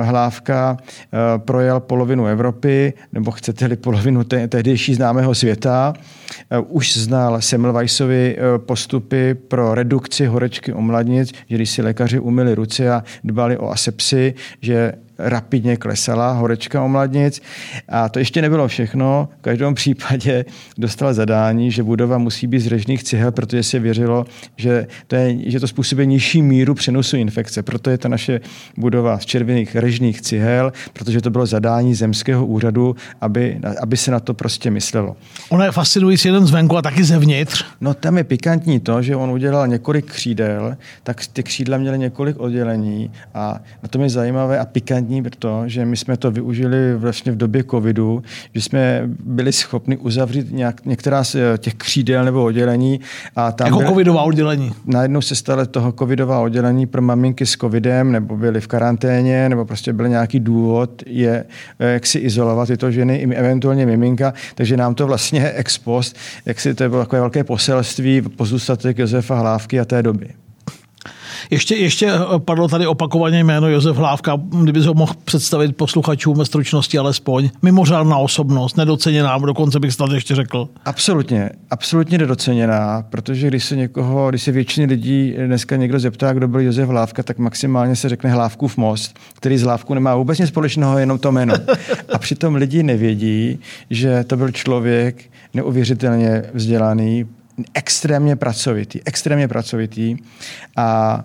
[0.02, 0.76] Hlávka,
[1.38, 5.94] projel polovinu Evropy, nebo chcete-li polovinu te- tehdejší známého světa.
[6.50, 12.18] Eh, už znal Semmelweissovi eh, postupy pro redukci horečky u mladnic, že když si lékaři
[12.18, 17.42] umyli ruce a dbali o asepsy, že rapidně klesala, horečka omladnic.
[17.88, 19.28] A to ještě nebylo všechno.
[19.38, 20.44] V každém případě
[20.78, 24.24] dostala zadání, že budova musí být z řežných cihel, protože se věřilo,
[24.56, 27.62] že to, je, že to způsobuje nižší míru přenosu infekce.
[27.62, 28.40] Proto je to naše
[28.76, 34.20] budova z červených režných cihel, protože to bylo zadání zemského úřadu, aby, aby se na
[34.20, 35.16] to prostě myslelo.
[35.48, 37.64] Ono je fascinující jeden zvenku a taky zevnitř.
[37.80, 42.40] No tam je pikantní to, že on udělal několik křídel, tak ty křídla měly několik
[42.40, 47.32] oddělení a na tom je zajímavé a pikantní to, že my jsme to využili vlastně
[47.32, 48.22] v době covidu,
[48.54, 53.00] že jsme byli schopni uzavřít nějak, některá z eh, těch křídel nebo oddělení.
[53.36, 54.72] A tam jako byl, covidová oddělení.
[54.86, 59.64] Najednou se stalo toho covidová oddělení pro maminky s covidem, nebo byly v karanténě, nebo
[59.64, 61.44] prostě byl nějaký důvod je,
[61.78, 66.16] eh, jak si izolovat tyto ženy, i eventuálně miminka, takže nám to vlastně ex post,
[66.46, 70.28] jak si to bylo takové velké poselství, pozůstatek Josefa Hlávky a té doby.
[71.50, 76.44] Ještě, ještě eh, padlo tady opakovaně jméno Josef Hlávka, kdyby ho mohl představit posluchačům ve
[76.44, 77.50] stručnosti alespoň.
[77.62, 80.68] Mimořádná osobnost, nedoceněná, dokonce bych snad ještě řekl.
[80.84, 86.48] Absolutně, absolutně nedoceněná, protože když se někoho, když se většině lidí dneska někdo zeptá, kdo
[86.48, 90.48] byl Josef Hlávka, tak maximálně se řekne Hlávkův most, který z Hlávku nemá vůbec nic
[90.48, 91.54] společného, jenom to jméno.
[92.12, 93.58] A přitom lidi nevědí,
[93.90, 95.24] že to byl člověk
[95.54, 97.26] neuvěřitelně vzdělaný,
[97.74, 100.16] extrémně pracovitý, extrémně pracovitý
[100.76, 101.24] a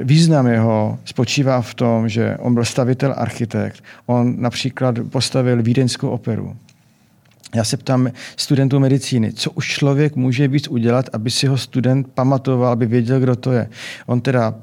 [0.00, 3.84] e, význam jeho spočívá v tom, že on byl stavitel architekt.
[4.06, 6.56] On například postavil Vídeňskou operu.
[7.54, 12.08] Já se ptám studentů medicíny, co už člověk může víc udělat, aby si ho student
[12.08, 13.68] pamatoval, aby věděl, kdo to je.
[14.06, 14.54] On teda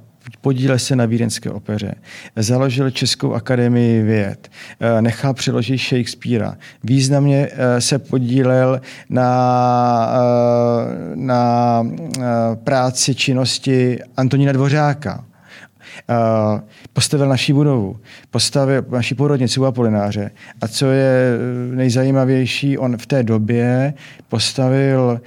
[0.42, 1.96] podílel se na Vídeňské opeře,
[2.36, 11.84] založil Českou akademii věd, eh, nechal přeložit Shakespearea, významně eh, se podílel na, eh, na
[12.64, 15.26] práci činnosti Antonína Dvořáka,
[16.94, 20.32] postavil naší budovu, postavil naší porodnici u Apolináře.
[20.62, 21.38] A co je
[21.72, 23.94] nejzajímavější, on v té době
[24.30, 25.22] postavil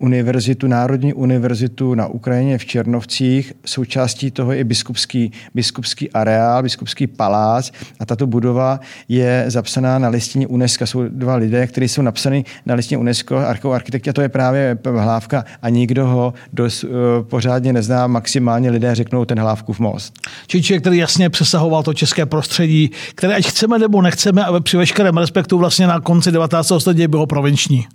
[0.00, 3.52] univerzitu, Národní univerzitu na Ukrajině v Černovcích.
[3.66, 10.46] Součástí toho je biskupský, biskupský areál, biskupský palác a tato budova je zapsaná na listině
[10.46, 10.86] UNESCO.
[10.86, 13.36] Jsou dva lidé, kteří jsou napsaní na listině UNESCO,
[13.72, 16.90] architekti, a to je právě Hlávka a nikdo ho dost, uh,
[17.22, 20.14] pořádně nezná, maximálně lidé řeknou ten Hlávkův most.
[20.46, 24.76] Čili člověk, který jasně přesahoval to české prostředí, které ať chceme nebo nechceme, ale při
[24.76, 26.72] veškerém respektu vlastně na konci 19.
[26.78, 27.86] století bylo provinční.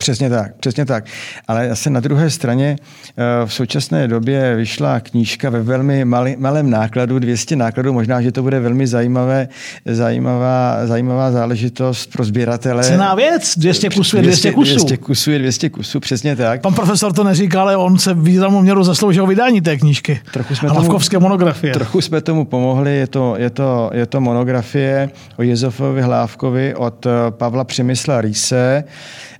[0.00, 1.04] Přesně tak, přesně tak.
[1.48, 6.70] Ale zase na druhé straně eh, v současné době vyšla knížka ve velmi malý, malém
[6.70, 9.48] nákladu, 200 nákladů, možná, že to bude velmi zajímavé,
[9.86, 12.84] zajímavá, zajímavá záležitost pro sběratele.
[12.84, 14.74] Cená věc, 200 kusů je 200 kusů.
[14.74, 16.60] 200 kusů je 200 kusů, přesně tak.
[16.60, 20.20] Pan profesor to neříká, ale on se významnou měru zasloužil vydání té knížky.
[20.32, 21.72] Trochu jsme tomu, monografie.
[21.72, 27.06] Trochu jsme tomu pomohli, je to, je to, je to monografie o Jezofovi Hlávkovi od
[27.06, 28.84] eh, Pavla Přemysla Rýse.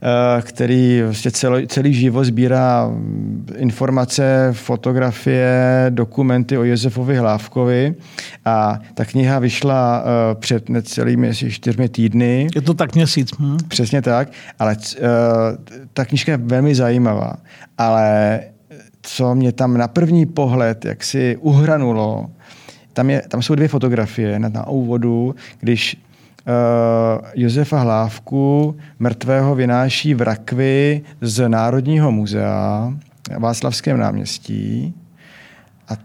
[0.03, 2.91] Eh, který vlastně celý, celý život sbírá
[3.57, 7.95] informace, fotografie, dokumenty o Josefovi Hlávkovi.
[8.45, 12.49] A ta kniha vyšla eh, před necelými čtyřmi týdny.
[12.55, 13.31] Je to tak měsíc.
[13.39, 13.57] Hm?
[13.69, 15.01] Přesně tak, ale eh,
[15.93, 17.33] ta knižka je velmi zajímavá.
[17.79, 18.41] Ale
[19.03, 22.31] co mě tam na první pohled jak si uhranulo,
[22.93, 25.97] tam, je, tam jsou dvě fotografie na, na úvodu, když
[26.47, 32.93] Uh, Josefa Hlávku mrtvého vynáší v rakvi z Národního muzea
[33.39, 34.95] Václavském náměstí.
[35.89, 35.97] A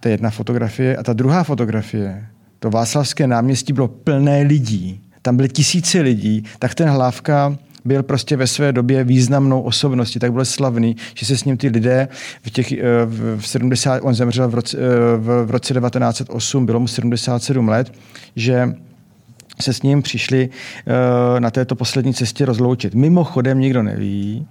[0.00, 0.96] to je jedna fotografie.
[0.96, 2.26] A ta druhá fotografie,
[2.58, 5.00] to Václavské náměstí bylo plné lidí.
[5.22, 10.32] Tam byly tisíce lidí, tak ten Hlávka byl prostě ve své době významnou osobností, tak
[10.32, 12.08] byl slavný, že se s ním ty lidé
[12.42, 12.78] v těch eh,
[13.36, 17.92] v 70, on zemřel v roce, eh, v roce 1908, bylo mu 77 let,
[18.36, 18.74] že
[19.60, 22.94] se s ním přišli uh, na této poslední cestě rozloučit.
[22.94, 24.46] Mimochodem nikdo neví,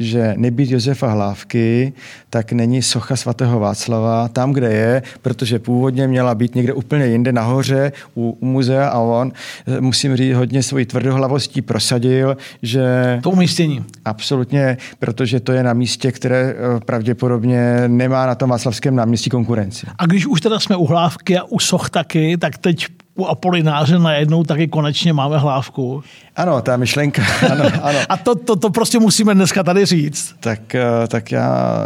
[0.00, 1.92] že nebýt Josefa Hlávky,
[2.30, 7.32] tak není socha svatého Václava tam, kde je, protože původně měla být někde úplně jinde
[7.32, 9.32] nahoře u, u muzea a on,
[9.66, 12.84] eh, musím říct, hodně svojí tvrdohlavostí prosadil, že...
[13.22, 13.84] To umístění.
[14.04, 19.86] Absolutně, protože to je na místě, které eh, pravděpodobně nemá na tom Václavském náměstí konkurenci.
[19.98, 23.98] A když už teda jsme u Hlávky a u soch taky, tak teď u Apolináře
[23.98, 26.02] najednou taky konečně máme hlávku.
[26.36, 27.22] Ano, ta myšlenka.
[27.52, 27.98] Ano, ano.
[28.08, 30.34] A to, to, to prostě musíme dneska tady říct.
[30.40, 31.84] Tak, eh, tak já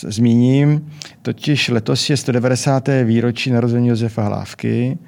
[0.00, 0.90] zmíním.
[1.22, 2.88] Totiž letos je 190.
[3.04, 4.98] výročí narození Josefa Hlávky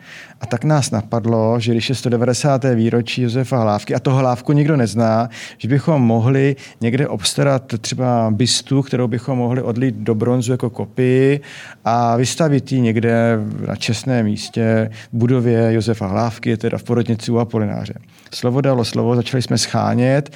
[0.40, 2.64] a tak nás napadlo, že když je 190.
[2.74, 8.82] výročí Josefa Hlávky a toho Hlávku nikdo nezná, že bychom mohli někde obstarat třeba bystu,
[8.82, 11.40] kterou bychom mohli odlít do bronzu jako kopii
[11.84, 17.38] a vystavit ji někde na čestném místě v budově Josefa Hlávky, teda v porodnici u
[17.38, 17.94] Apolináře.
[18.34, 20.30] Slovo dalo slovo, začali jsme schánět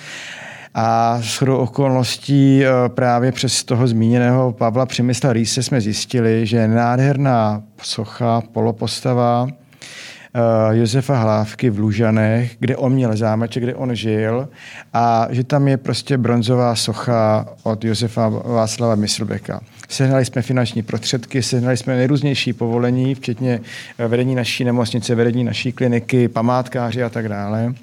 [0.75, 7.63] a s okolností eh, právě přes toho zmíněného Pavla Přemysla Rýse jsme zjistili, že nádherná
[7.83, 14.49] socha, polopostava eh, Josefa Hlávky v Lužanech, kde on měl zámeček, kde on žil
[14.93, 19.61] a že tam je prostě bronzová socha od Josefa Václava Myslbeka.
[19.89, 23.61] Sehnali jsme finanční prostředky, sehnali jsme nejrůznější povolení, včetně
[23.99, 27.75] eh, vedení naší nemocnice, vedení naší kliniky, památkáři a tak dále.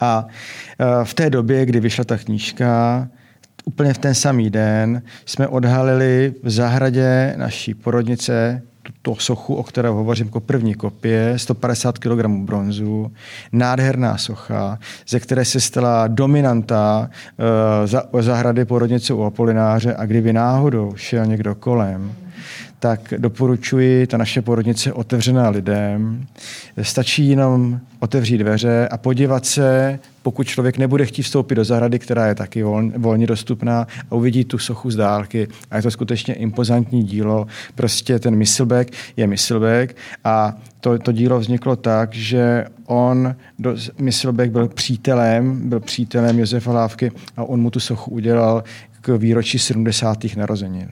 [0.00, 0.26] A
[1.04, 3.08] v té době, kdy vyšla ta knížka,
[3.64, 9.88] úplně v ten samý den jsme odhalili v zahradě naší porodnice tuto sochu, o které
[9.88, 13.12] hovořím jako první kopie, 150 kg bronzu,
[13.52, 17.10] nádherná socha, ze které se stala dominanta
[18.12, 19.94] uh, zahrady porodnice u Apolináře.
[19.94, 22.12] A kdyby náhodou šel někdo kolem,
[22.80, 26.26] tak doporučuji, ta naše porodnice otevřená lidem.
[26.82, 32.26] Stačí jenom otevřít dveře a podívat se, pokud člověk nebude chtít vstoupit do zahrady, která
[32.26, 32.62] je taky
[32.96, 35.48] volně dostupná a uvidí tu sochu z dálky.
[35.70, 37.46] A je to skutečně impozantní dílo.
[37.74, 43.34] Prostě ten Myslbek je Myslbek a to, to dílo vzniklo tak, že on,
[43.98, 48.64] Myslbek byl přítelem, byl přítelem Josefa Lávky a on mu tu sochu udělal
[49.00, 50.18] k výročí 70.
[50.36, 50.88] narozenin.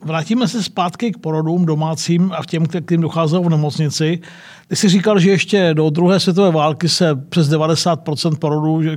[0.00, 4.20] Vrátíme se zpátky k porodům domácím a k těm, kterým docházelo v nemocnici.
[4.68, 8.96] Ty jsi říkal, že ještě do druhé světové války se přes 90% porodů že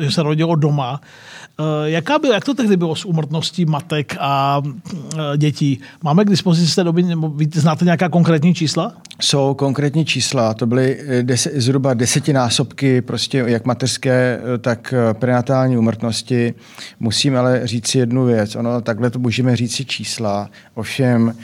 [0.00, 1.00] že se rodilo doma.
[1.60, 5.80] Eh, jaká byl, jak to tehdy bylo s úmrtností matek a eh, dětí?
[6.02, 8.92] Máme k dispozici z té doby, nebo znáte nějaká konkrétní čísla?
[9.20, 16.54] Jsou konkrétní čísla, to byly eh, deset, zhruba desetinásobky prostě jak mateřské, tak prenatální úmrtnosti.
[17.00, 21.34] Musím ale říct si jednu věc, ono takhle to můžeme říct si čísla, ovšem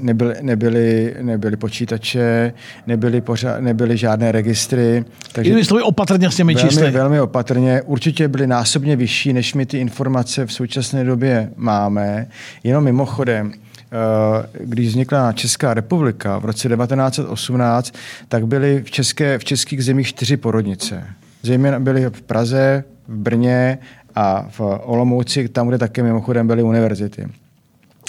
[0.00, 2.52] nebyly, nebyly, nebyly počítače,
[2.86, 5.04] nebyly, pořád, nebyly žádné registry.
[5.32, 6.90] Takže Jinými opatrně s těmi velmi, čísly.
[6.90, 12.26] Velmi opatrně, určitě byly násobně vyšší než my ty informace v současné době máme.
[12.64, 17.94] Jenom mimochodem, eh, když vznikla Česká republika v roce 1918,
[18.28, 21.06] tak byly v, české, v českých zemích čtyři porodnice.
[21.42, 23.78] Zejména byly v Praze, v Brně
[24.14, 27.26] a v Olomouci, tam, kde také mimochodem byly univerzity.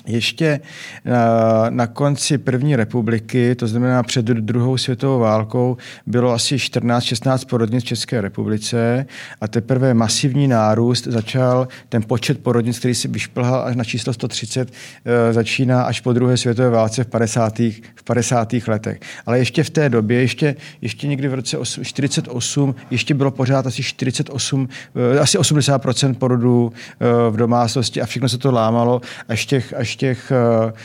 [0.08, 0.60] Ještě
[1.06, 7.84] na, na konci první republiky, to znamená před druhou světovou válkou, bylo asi 14-16 porodnic
[7.84, 9.06] v České republice
[9.42, 14.72] a teprve masivní nárůst začal, ten počet porodnic, který si vyšplhal až na číslo 130,
[15.06, 17.82] eh, začíná až po druhé světové válce v 50.
[17.96, 18.68] v 50.
[18.68, 19.00] letech.
[19.26, 23.84] Ale ještě v té době, ještě, ještě někdy v roce 48, ještě bylo pořád asi
[23.84, 24.70] 48,
[25.16, 29.91] eh, asi 80% porodů eh, v domácnosti a všechno se to lámalo až těch, až
[29.94, 30.32] v těch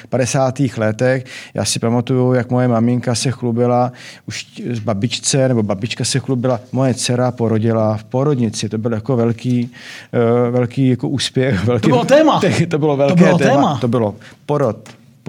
[0.09, 0.61] 50.
[0.61, 1.25] Eh, letech.
[1.55, 3.93] Já si pamatuju, jak moje maminka se chlubila,
[4.29, 8.69] už z babičce, nebo babička se chlubila, moje dcera porodila v porodnici.
[8.69, 9.73] To byl jako velký,
[10.13, 11.65] eh, velký jako úspěch.
[11.65, 12.41] Velký, to bylo téma.
[12.69, 13.51] To bylo velké to bylo téma.
[13.55, 13.79] téma.
[13.81, 14.15] To bylo
[14.47, 14.89] porod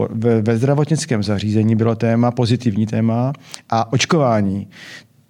[0.10, 3.34] ve, ve zdravotnickém zařízení bylo téma, pozitivní téma
[3.70, 4.68] a očkování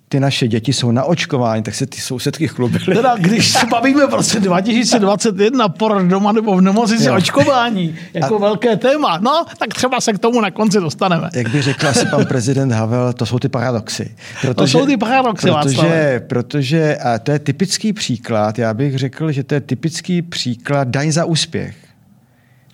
[0.10, 2.96] ty naše děti jsou na očkování, tak se ty sousedky chlubily.
[2.96, 8.40] Teda, když se bavíme v roce 2021 porod doma nebo v nemocnici očkování jako a...
[8.40, 11.30] velké téma, no, tak třeba se k tomu na konci dostaneme.
[11.34, 14.16] Jak by řekl asi pan prezident Havel, to jsou ty paradoxy.
[14.42, 19.32] Protože, to jsou ty paradoxy, protože, protože, a to je typický příklad, já bych řekl,
[19.32, 21.76] že to je typický příklad daň za úspěch.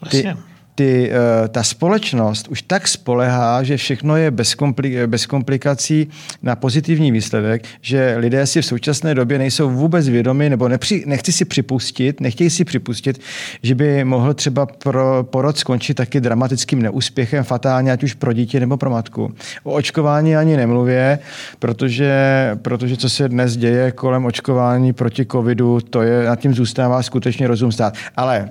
[0.09, 5.25] Ty, vlastně ty, uh, ta společnost už tak spolehá, že všechno je bez, kompli- bez
[5.25, 6.07] komplikací
[6.41, 11.31] na pozitivní výsledek, že lidé si v současné době nejsou vůbec vědomi, nebo nepři- nechci
[11.31, 13.21] si připustit, nechtějí si připustit,
[13.63, 18.59] že by mohl třeba pro porod skončit taky dramatickým neúspěchem, fatálně, ať už pro dítě
[18.59, 19.33] nebo pro matku.
[19.63, 21.19] O očkování ani nemluvě,
[21.59, 22.13] protože,
[22.61, 27.47] protože co se dnes děje kolem očkování proti covidu, to je, nad tím zůstává skutečně
[27.47, 27.93] rozum stát.
[28.15, 28.49] Ale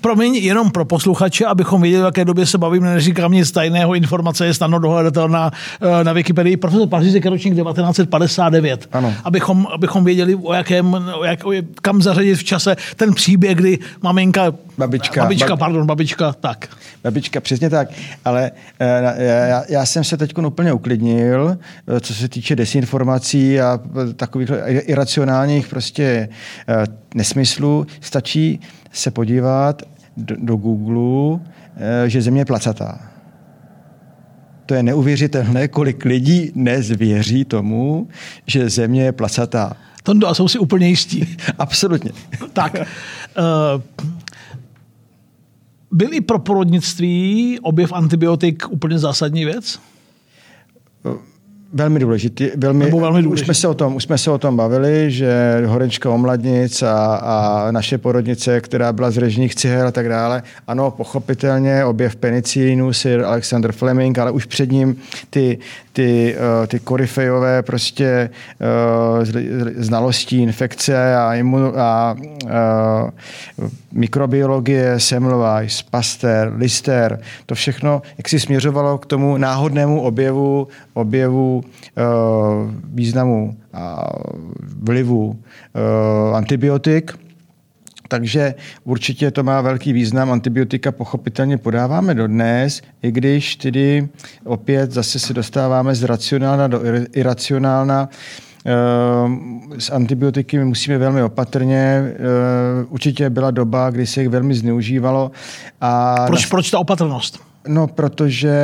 [0.00, 4.46] Promiň, jenom pro posluchače, abychom věděli, v jaké době se bavíme, neříkám nic tajného, informace
[4.46, 6.56] je snadno dohledatelná eh, na Wikipedii.
[6.56, 8.88] Profesor Pařízek ročník 1959.
[8.92, 9.14] Ano.
[9.24, 11.40] Abychom, abychom věděli, o jakém, o jak,
[11.82, 15.58] kam zařadit v čase ten příběh, kdy maminka, babička, babička bab...
[15.58, 16.68] pardon, babička, tak.
[17.04, 17.88] Babička, přesně tak.
[18.24, 21.56] Ale uh, já, já jsem se teď úplně uklidnil,
[22.00, 23.80] co se týče desinformací a
[24.16, 24.50] takových
[24.86, 26.28] iracionálních prostě
[27.14, 27.86] nesmyslů.
[28.00, 28.60] Stačí
[28.92, 29.82] se podívat,
[30.16, 31.40] do, do Google,
[31.76, 33.00] eh, že Země je placatá.
[34.66, 38.08] To je neuvěřitelné, kolik lidí dnes věří tomu,
[38.46, 39.76] že Země je placatá.
[40.02, 41.36] Tondo, a jsou si úplně jistí.
[41.58, 42.12] Absolutně.
[42.52, 42.74] tak.
[42.76, 43.82] Uh,
[45.90, 49.80] byl i pro porodnictví objev antibiotik úplně zásadní věc?
[51.74, 52.50] Velmi důležitý.
[52.56, 53.42] Velmi, Nebo velmi důležitý.
[53.42, 57.14] Už, jsme se o tom, už jsme se o tom bavili, že horečka omladnic a,
[57.14, 62.92] a naše porodnice, která byla z režních cihel a tak dále, ano, pochopitelně objev penicilínu,
[62.92, 64.96] sir Alexander Fleming, ale už před ním
[65.30, 65.58] ty,
[65.92, 68.30] ty, uh, ty koryfejové prostě
[68.60, 69.24] uh,
[69.76, 73.10] znalostí infekce a, imun, a uh,
[73.92, 81.64] mikrobiologie, Semmelweis, Pasteur, Lister, to všechno jak si směřovalo k tomu náhodnému objevu, objevu
[82.84, 84.08] významu a
[84.82, 85.36] vlivu
[86.34, 87.12] antibiotik.
[88.12, 88.54] Takže
[88.84, 90.32] určitě to má velký význam.
[90.32, 94.08] Antibiotika pochopitelně podáváme dodnes, i když tedy
[94.44, 96.80] opět zase se dostáváme z racionálna do
[97.14, 98.08] iracionálna.
[99.78, 102.12] S antibiotiky musíme velmi opatrně.
[102.88, 105.30] Určitě byla doba, kdy se jich velmi zneužívalo.
[105.80, 107.40] A proč, proč ta opatrnost?
[107.68, 108.56] No, protože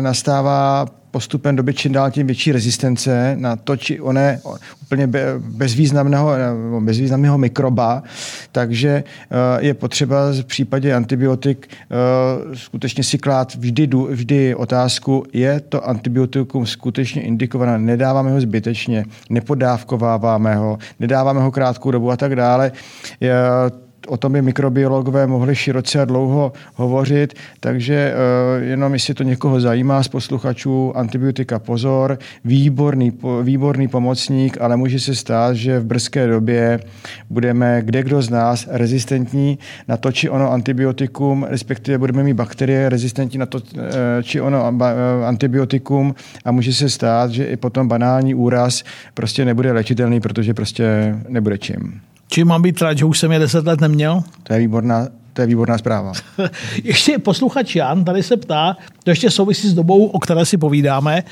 [0.00, 4.40] nastává postupem doby čím dál tím větší rezistence na to, či one
[4.82, 5.08] úplně
[5.38, 6.30] bezvýznamného,
[6.80, 8.02] bezvýznamného mikroba.
[8.52, 15.60] Takže eh, je potřeba v případě antibiotik eh, skutečně si klát vždy, vždy otázku, je
[15.60, 22.36] to antibiotikum skutečně indikované, nedáváme ho zbytečně, nepodávkováváme ho, nedáváme ho krátkou dobu a tak
[22.36, 22.72] dále
[24.06, 29.60] o tom by mikrobiologové mohli široce a dlouho hovořit, takže uh, jenom jestli to někoho
[29.60, 36.26] zajímá z posluchačů, antibiotika pozor, výborný, výborný pomocník, ale může se stát, že v brzké
[36.26, 36.80] době
[37.30, 42.88] budeme kde kdo z nás rezistentní na to, či ono antibiotikum, respektive budeme mít bakterie
[42.88, 43.82] rezistentní na to, uh,
[44.22, 44.82] či ono uh,
[45.24, 48.84] antibiotikum a může se stát, že i potom banální úraz
[49.14, 52.00] prostě nebude léčitelný, protože prostě nebude čím.
[52.30, 54.22] Čím mám být rád, že už jsem je deset let neměl?
[54.42, 56.12] To je výborná, to je výborná zpráva.
[56.84, 61.22] ještě posluchač Jan tady se ptá, to ještě souvisí s dobou, o které si povídáme.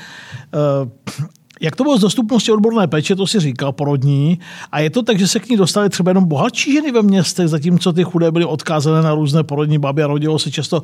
[1.61, 4.39] Jak to bylo s dostupností odborné péče, to si říkal, porodní.
[4.71, 7.47] A je to tak, že se k ní dostali třeba jenom bohatší ženy ve městech,
[7.47, 10.83] zatímco ty chudé byly odkázané na různé porodní baby a rodilo se často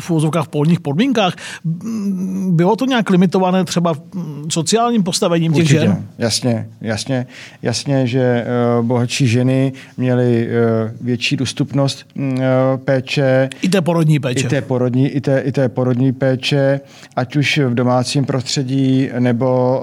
[0.00, 1.34] v úvozovkách v polních podmínkách.
[2.50, 3.94] Bylo to nějak limitované třeba
[4.48, 5.80] sociálním postavením těch Určitě.
[5.80, 6.06] žen?
[6.18, 7.26] Jasně, jasně,
[7.62, 8.46] jasně, že
[8.78, 12.24] uh, bohatší ženy měly uh, větší dostupnost uh,
[12.84, 13.48] péče.
[13.62, 14.46] I té porodní péče.
[14.46, 16.80] I té porodní, i té, i té porodní péče,
[17.16, 19.80] ať už v domácím prostředí nebo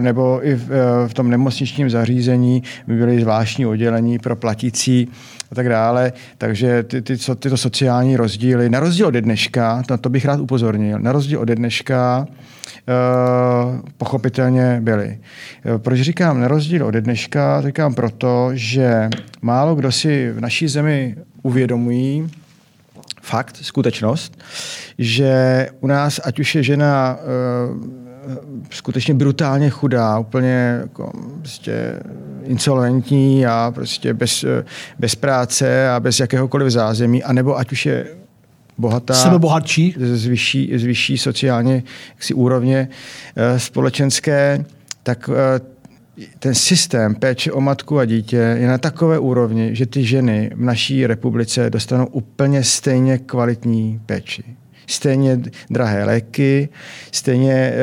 [0.00, 5.08] nebo i v, eh, v tom nemocničním zařízení by byly zvláštní oddělení pro platící
[5.52, 6.12] a tak dále.
[6.38, 10.40] Takže ty, ty, co, tyto sociální rozdíly, na rozdíl od dneška, na to bych rád
[10.40, 12.26] upozornil, na rozdíl od dneška
[12.88, 15.18] Uh, pochopitelně byly.
[15.64, 17.62] Uh, proč říkám na rozdíl od dneška?
[17.62, 19.10] Říkám proto, že
[19.42, 22.30] málo kdo si v naší zemi uvědomují
[23.22, 24.38] fakt, skutečnost,
[24.98, 27.18] že u nás, ať už je žena
[28.70, 32.00] skutečně brutálně chudá, úplně jako prostě
[32.44, 34.44] insolventní a prostě bez,
[34.98, 38.06] bez práce a bez jakéhokoliv zázemí, anebo ať už je
[38.78, 39.94] bohatá, Sebebohatší.
[39.98, 41.82] Z, vyšší, z vyšší sociálně
[42.14, 42.88] jaksi, úrovně
[43.36, 44.64] eh, společenské,
[45.02, 45.60] tak eh,
[46.38, 50.60] ten systém péče o matku a dítě je na takové úrovni, že ty ženy v
[50.60, 54.44] naší republice dostanou úplně stejně kvalitní péči
[54.86, 56.68] stejně drahé léky,
[57.12, 57.74] stejně e,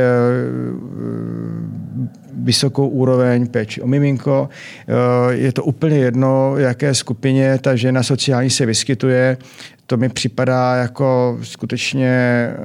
[2.33, 4.49] vysokou úroveň péči o miminko.
[4.49, 9.37] E, je to úplně jedno, jaké skupině ta žena sociální se vyskytuje
[9.89, 12.55] to mi připadá jako skutečně eh,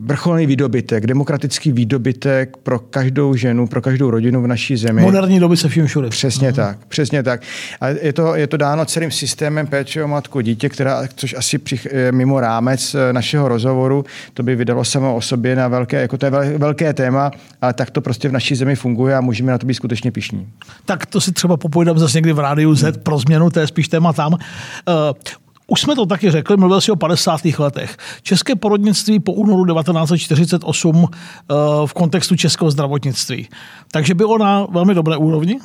[0.00, 5.02] vrcholný výdobytek, demokratický výdobytek pro každou ženu, pro každou rodinu v naší zemi.
[5.02, 6.08] Moderní doby se vším všude.
[6.08, 6.54] Přesně uh-huh.
[6.54, 7.40] tak, přesně tak.
[7.80, 11.58] A je to, je to dáno celým systémem péče o matku dítě, která, což asi
[11.58, 14.04] přich, mimo rámec eh, našeho rozhovoru,
[14.34, 17.30] to by vydalo samo o sobě na velké, jako to je velké téma,
[17.62, 20.48] ale tak to prostě v naší zemi funguje a můžeme na to být skutečně pišní.
[20.84, 22.92] Tak to si třeba popojdám zase někdy v rádiu Z hmm.
[23.02, 24.38] pro změnu, to je spíš téma tam.
[25.66, 27.40] Už jsme to taky řekli, mluvil si o 50.
[27.58, 27.96] letech.
[28.22, 31.54] České porodnictví po únoru 1948 eh,
[31.86, 33.48] v kontextu českého zdravotnictví.
[33.92, 35.58] Takže bylo na velmi dobré úrovni?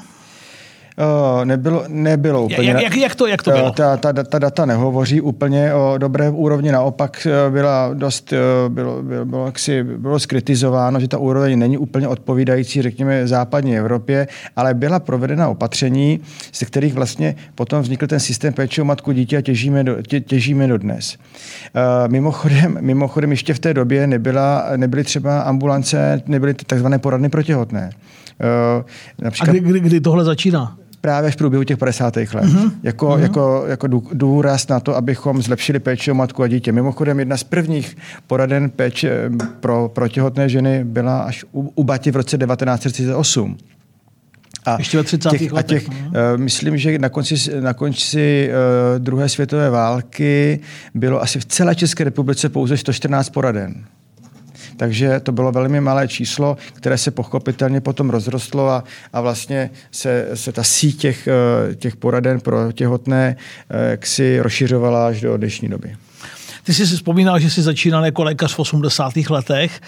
[0.97, 2.69] Uh, nebylo, nebylo úplně.
[2.69, 3.71] Jak, jak, jak, to, jak to bylo?
[3.71, 8.33] Ta, ta, ta data nehovoří úplně o dobré úrovni, naopak byla dost,
[8.67, 14.27] bylo, bylo, bylo, jaksi, bylo skritizováno, že ta úroveň není úplně odpovídající, řekněme, západní Evropě,
[14.55, 16.19] ale byla provedena opatření,
[16.53, 20.19] ze kterých vlastně potom vznikl ten systém péče o matku dítě a těžíme do, tě,
[20.19, 21.17] těžíme do dnes.
[21.17, 27.89] Uh, mimochodem, mimochodem ještě v té době nebyla, nebyly třeba ambulance, nebyly takzvané poradny protěhotné.
[28.77, 28.85] Uh,
[29.21, 30.77] například, a kdy, kdy, kdy tohle začíná?
[31.01, 32.17] právě v průběhu těch 50.
[32.17, 32.27] let.
[32.33, 32.71] Mm-hmm.
[32.83, 33.19] Jako, mm-hmm.
[33.19, 36.71] jako, jako důraz na to, abychom zlepšili péči o matku a dítě.
[36.71, 42.11] Mimochodem, jedna z prvních poraden péče pro, pro těhotné ženy byla až u, u Bati
[42.11, 43.57] v roce 1938.
[44.65, 45.29] A Ještě ve 30.
[45.29, 45.53] Těch.
[45.53, 45.93] A těch, uh,
[46.35, 50.59] myslím, že na konci, na konci uh, druhé světové války
[50.93, 53.85] bylo asi v celé České republice pouze 114 poraden.
[54.81, 60.27] Takže to bylo velmi malé číslo, které se pochopitelně potom rozrostlo a, a vlastně se,
[60.33, 63.35] se ta síť těch, eh, těch poraden pro těhotné
[63.69, 65.95] eh, jak si rozšiřovala až do dnešní doby.
[66.63, 69.29] Ty jsi si vzpomínal, že jsi začínal jako lékař v 80.
[69.29, 69.81] letech,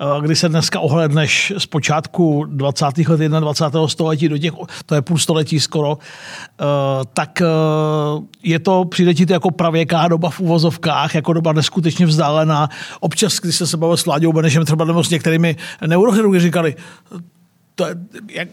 [0.00, 3.08] eh, kdy se dneska ohledneš z počátku 20.
[3.08, 3.88] let 21.
[3.88, 4.52] století do těch,
[4.86, 6.64] to je půl století skoro, eh,
[7.14, 7.46] tak eh,
[8.42, 12.68] je to, přijde ti to jako pravěká doba v uvozovkách, jako doba neskutečně vzdálená.
[13.00, 15.56] Občas, když se se bavil s Láďou Benešem třeba nebo s některými
[15.86, 16.74] neurochirurgy, říkali,
[17.74, 17.86] to,
[18.30, 18.48] jak,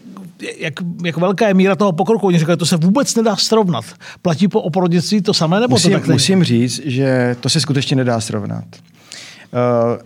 [0.58, 2.26] jak, jak velká je míra toho pokroku.
[2.26, 3.84] Oni říkali, to se vůbec nedá srovnat.
[4.22, 7.96] Platí po oporodnictví to samé, nebo musím, to tak Musím říct, že to se skutečně
[7.96, 8.64] nedá srovnat.
[8.72, 10.02] Uh,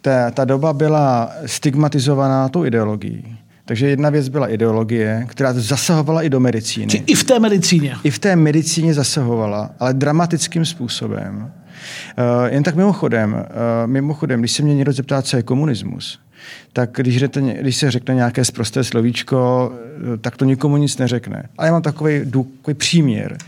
[0.00, 3.36] ta, ta doba byla stigmatizovaná tou ideologií.
[3.64, 6.86] Takže jedna věc byla ideologie, která zasahovala i do medicíny.
[6.86, 7.96] Či i v té medicíně.
[8.04, 11.52] I v té medicíně zasahovala, ale dramatickým způsobem.
[12.18, 13.40] Uh, jen tak mimochodem, uh,
[13.86, 16.18] mimochodem, když se mě někdo zeptá, co je komunismus,
[16.72, 19.72] tak když, řete, když se řekne nějaké zprosté slovíčko,
[20.20, 21.48] tak to nikomu nic neřekne.
[21.58, 23.38] Ale já mám takový, takový příměr.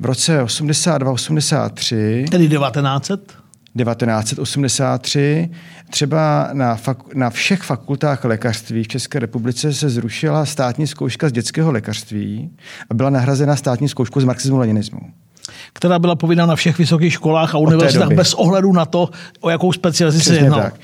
[0.00, 2.28] V roce 82-83...
[2.28, 3.40] Tedy 1900?
[3.76, 5.50] 1983
[5.90, 11.32] třeba na, fak, na všech fakultách lékařství v České republice se zrušila státní zkouška z
[11.32, 12.50] dětského lékařství
[12.90, 15.00] a byla nahrazena státní zkouškou z marxismu-leninismu
[15.72, 19.10] která byla povinná na všech vysokých školách a univerzitách bez ohledu na to,
[19.40, 20.62] o jakou specializaci se jednalo.
[20.62, 20.74] Tak.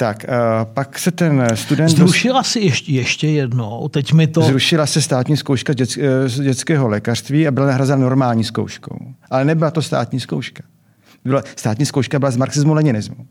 [0.00, 0.34] Tak, uh,
[0.74, 1.90] pak se ten student...
[1.90, 4.42] Zrušila si ještě, ještě jednou, teď mi to...
[4.42, 8.98] Zrušila se státní zkouška dět, eh, z dětského lékařství a byla nahrazena normální zkouškou.
[9.30, 10.62] Ale nebyla to státní zkouška.
[11.24, 13.26] Byla, státní zkouška byla z marxismu-leninismu.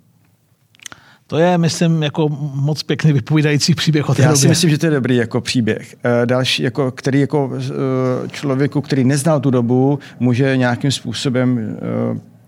[1.28, 4.42] To je, myslím, jako moc pěkný vypovídající příběh o té Já době.
[4.42, 5.96] si myslím, že to je dobrý jako příběh.
[6.04, 7.52] Eh, další, jako, který jako
[8.32, 11.78] člověku, který neznal tu dobu, může nějakým způsobem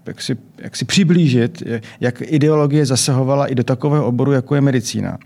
[0.06, 1.64] jak si, jak si přiblížit,
[2.00, 5.18] jak ideologie zasahovala i do takového oboru, jako je medicína.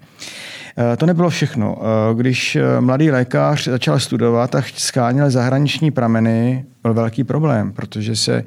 [0.77, 1.77] Eh, to nebylo všechno.
[1.81, 8.15] Eh, když eh, mladý lékař začal studovat a scháněl zahraniční prameny, byl velký problém, protože
[8.15, 8.43] se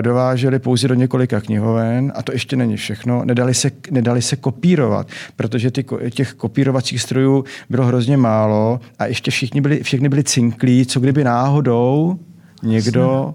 [0.00, 3.24] dovážely pouze do několika knihoven a to ještě není všechno.
[3.24, 5.06] Nedali se, nedali se kopírovat,
[5.36, 10.86] protože ty, těch kopírovacích strojů bylo hrozně málo a ještě všichni byli, všichni byli cinklí,
[10.86, 12.18] co kdyby náhodou
[12.62, 13.34] někdo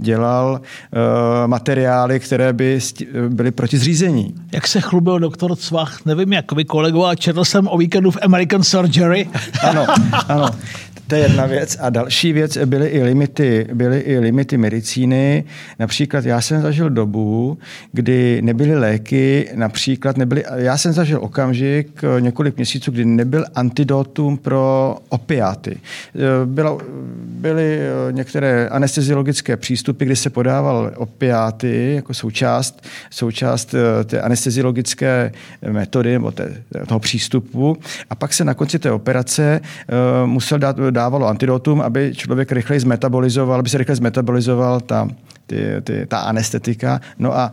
[0.00, 0.98] dělal uh,
[1.46, 2.78] materiály, které by
[3.28, 4.34] byly proti zřízení.
[4.52, 8.18] Jak se chlubil doktor Cvach, nevím jak vy kolego, a četl jsem o víkendu v
[8.22, 9.28] American Surgery.
[9.62, 9.86] ano,
[10.28, 10.48] ano.
[11.08, 11.76] To je jedna věc.
[11.80, 15.44] A další věc byly i limity, byly i limity medicíny.
[15.78, 17.58] Například já jsem zažil dobu,
[17.92, 24.96] kdy nebyly léky, například nebyly, já jsem zažil okamžik několik měsíců, kdy nebyl antidotum pro
[25.08, 25.78] opiáty.
[26.44, 26.80] Bylo,
[27.16, 27.80] byly
[28.10, 35.32] některé anesteziologické přístupy, kdy se podával opiáty jako součást, součást eh, té anesteziologické
[35.70, 37.76] metody nebo té, toho přístupu.
[38.10, 39.60] A pak se na konci té operace
[40.24, 45.08] musel dát dávalo antidotum, aby člověk rychleji zmetabolizoval, aby se rychle zmetabolizoval ta
[45.46, 47.00] ty, ty, ta anestetika.
[47.18, 47.52] No a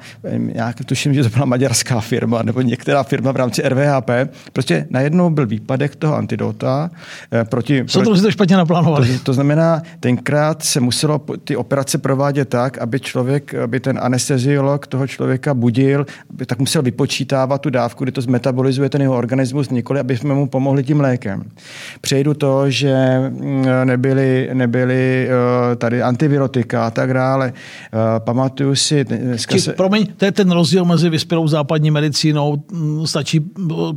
[0.54, 4.10] já tuším, že to byla maďarská firma nebo některá firma v rámci RVHP.
[4.54, 6.90] Prostě najednou byl výpadek toho antidota.
[7.34, 9.18] Eh, proti, Co to to špatně naplánovali?
[9.18, 14.88] To, to znamená, tenkrát se muselo ty operace provádět tak, aby člověk, aby ten anesteziolog
[14.88, 19.70] toho člověka budil, aby tak musel vypočítávat tu dávku, kdy to zmetabolizuje ten jeho organismus,
[19.70, 21.44] nikoli, aby jsme mu pomohli tím lékem.
[22.02, 27.54] Přejdu to, že mm, nebyly, nebyly eh, tady antivirotika a tak dále.
[28.20, 29.06] Pamatuju si...
[29.50, 29.74] Či, se...
[29.74, 33.42] Promiň, to je ten rozdíl mezi vyspělou západní medicínou, mm, stačí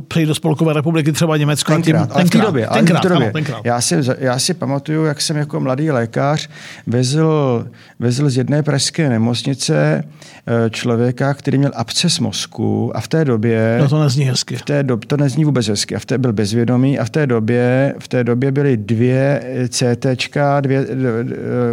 [0.07, 1.71] přejít do Spolkové republiky, třeba Německo.
[1.71, 2.67] Tenkrát, tím, tenkrát, době.
[2.73, 3.17] Tenkrát, době.
[3.17, 3.61] Ano, tenkrát.
[3.65, 6.49] Já, si, já si pamatuju, jak jsem jako mladý lékař
[6.87, 7.67] vezl,
[7.99, 13.77] vezl z jedné pražské nemocnice eh, člověka, který měl absces mozku a v té době...
[13.81, 14.55] No to nezní hezky.
[14.55, 15.95] V té době, to nezní vůbec hezky.
[15.95, 20.61] A v té byl bezvědomý a v té době, v té době byly dvě CTčka,
[20.61, 20.85] dvě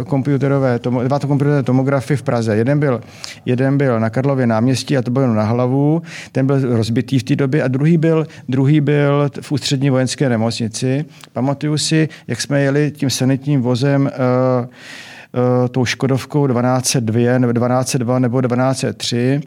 [0.07, 2.55] komputerové, dva to komputerové tomografy v Praze.
[2.55, 3.01] Jeden byl,
[3.45, 6.01] jeden byl na Karlově náměstí a to bylo na hlavu,
[6.31, 11.05] ten byl rozbitý v té době a druhý byl, druhý byl v ústřední vojenské nemocnici.
[11.33, 14.01] Pamatuju si, jak jsme jeli tím sanitním vozem
[14.59, 14.65] uh,
[15.35, 19.41] uh, tou Škodovkou 1202 nebo 1202 nebo 1203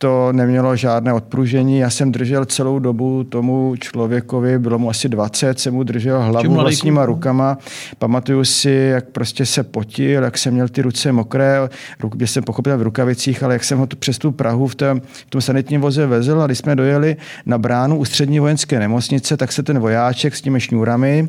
[0.00, 1.78] to nemělo žádné odpružení.
[1.78, 6.54] Já jsem držel celou dobu tomu člověkovi, bylo mu asi 20, jsem mu držel hlavu
[6.54, 7.58] vlastníma rukama.
[7.98, 11.68] Pamatuju si, jak prostě se potil, jak jsem měl ty ruce mokré,
[12.00, 15.00] ruk, jsem pochopil v rukavicích, ale jak jsem ho tu přes tu Prahu v tom,
[15.00, 17.16] v tom sanitním voze vezl a když jsme dojeli
[17.46, 21.28] na bránu u střední vojenské nemocnice, tak se ten vojáček s těmi šňůrami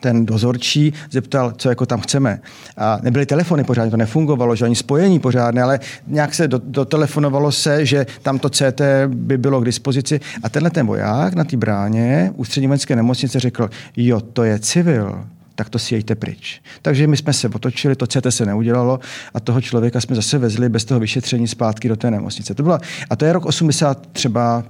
[0.00, 2.40] ten dozorčí zeptal, co jako tam chceme.
[2.76, 7.86] A nebyly telefony pořádně, to nefungovalo, že ani spojení pořádné, ale nějak se dotelefonovalo se,
[7.86, 10.20] že tam to CT by bylo k dispozici.
[10.42, 15.24] A tenhle ten voják na té bráně ústřední vojenské nemocnice řekl, jo, to je civil,
[15.54, 16.60] tak to si jejte pryč.
[16.82, 19.00] Takže my jsme se otočili, to CT se neudělalo
[19.34, 22.54] a toho člověka jsme zase vezli bez toho vyšetření zpátky do té nemocnice.
[22.54, 22.80] To byla,
[23.10, 24.64] a to je rok 80 třeba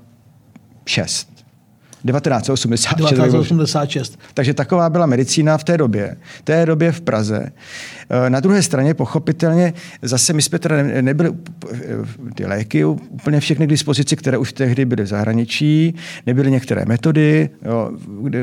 [0.86, 1.39] 6.
[2.06, 2.96] 1986.
[2.96, 4.18] 1986.
[4.34, 6.16] Takže taková byla medicína v té době.
[6.38, 7.52] V té době v Praze.
[8.10, 9.72] Eh, na druhé straně pochopitelně
[10.02, 11.30] zase my jsme teda nebyli
[11.72, 11.76] eh,
[12.34, 15.94] ty léky úplně všechny k dispozici, které už tehdy byly v zahraničí,
[16.26, 17.90] nebyly některé metody jo,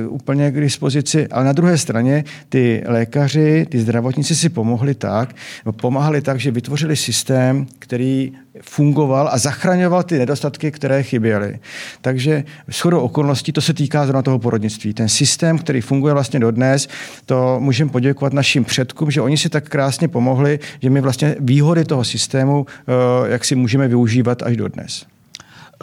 [0.10, 5.36] úplně k dispozici, ale na druhé straně ty lékaři, ty zdravotníci si pomohli tak,
[5.82, 8.32] pomáhali tak, že vytvořili systém, který
[8.62, 11.60] fungoval a zachraňoval ty nedostatky, které chyběly.
[12.02, 14.94] Takže shodou okolností to se týká zrovna toho porodnictví.
[14.94, 16.88] Ten systém, který funguje vlastně dodnes,
[17.26, 21.86] to můžeme poděkovat našim předkům, že oni si tak krásně pomohli, že my vlastně výhody
[21.86, 25.06] toho systému, eh, jak si můžeme využívat až dodnes.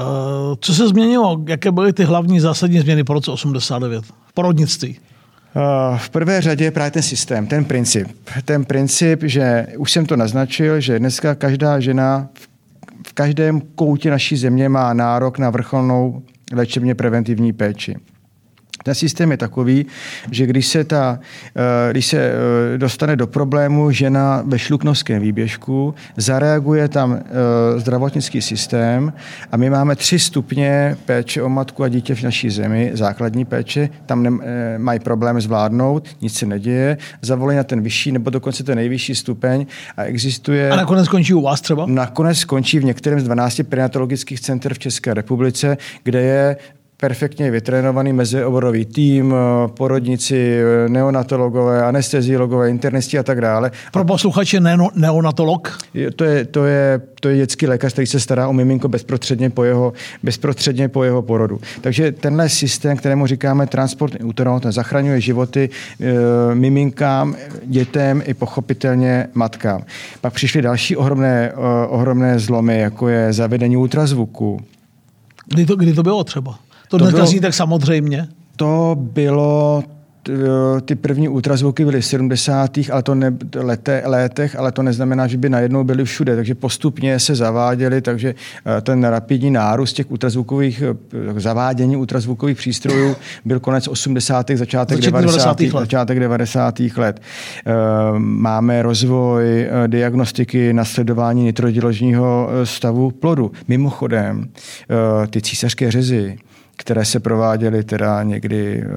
[0.01, 0.03] Eh,
[0.61, 1.45] co se změnilo?
[1.49, 4.99] Jaké byly ty hlavní zásadní změny po roce 89 v porodnictví?
[5.57, 8.09] Eh, v prvé řadě právě ten systém, ten princip.
[8.45, 12.49] Ten princip, že už jsem to naznačil, že dneska každá žena v
[13.15, 17.97] každém koutě naší země má nárok na vrcholnou léčebně preventivní péči.
[18.85, 19.87] Ten systém je takový,
[20.31, 21.19] že když se, ta,
[21.57, 28.43] eh, když se eh, dostane do problému žena ve šluknovském výběžku, zareaguje tam eh, zdravotnický
[28.43, 29.13] systém
[29.53, 33.89] a my máme tři stupně péče o matku a dítě v naší zemi, základní péče,
[34.07, 34.31] tam ne,
[34.79, 39.67] mají problém zvládnout, nic se neděje, zavolají na ten vyšší nebo dokonce ten nejvyšší stupeň
[39.97, 40.71] a existuje...
[40.71, 41.87] A nakonec skončí u vás třeba?
[41.87, 46.57] Nakonec skončí v některém z 12 perinatologických center v České republice, kde je
[47.05, 53.71] perfektně vytrénovaný mezioborový tým, eh, porodníci, eh, neonatologové, anesteziologové, internisti a tak dále.
[53.93, 55.79] Pro posluchače neo, neonatolog?
[56.17, 59.65] To je, to, je, to je dětský lékař, který se stará o miminko bezprostředně po
[59.65, 59.93] jeho,
[60.23, 61.61] bezprostředně po jeho porodu.
[61.81, 69.27] Takže tenhle systém, kterému říkáme transportní útron, ten zachraňuje životy e, miminkám, dětem i pochopitelně
[69.35, 69.85] matkám.
[70.21, 71.53] Pak přišly další ohromné, e,
[71.87, 74.61] ohromné zlomy, jako je zavedení ultrazvuku,
[75.47, 76.59] Kdy to, kdy to bylo třeba?
[76.99, 78.29] To, to zní tak samozřejmě.
[78.57, 79.85] To bylo
[80.85, 82.79] ty první ultrazvuky byly v 70.
[82.93, 87.21] ale to ne, lete, letech, ale to neznamená, že by najednou byly všude, takže postupně
[87.21, 88.35] se zaváděly, takže
[88.67, 94.57] eh, ten rapidní nárůst těch ultrazvukových, eh, zavádění ultrazvukových přístrojů byl konec 80.
[94.57, 95.61] začátek 90.
[95.61, 95.81] let.
[95.81, 96.81] Začátek 90.
[96.97, 97.21] let.
[97.67, 97.73] Eh,
[98.19, 103.53] máme rozvoj diagnostiky nasledování nitrodiložního stavu plodu.
[103.69, 104.49] Mimochodem,
[105.31, 106.39] ty císařské řezy,
[106.77, 108.93] které se prováděly teda někdy uh,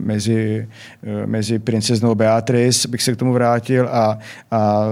[0.00, 0.68] mezi,
[1.02, 4.18] uh, mezi princeznou Beatrice, bych se k tomu vrátil, a,
[4.50, 4.84] a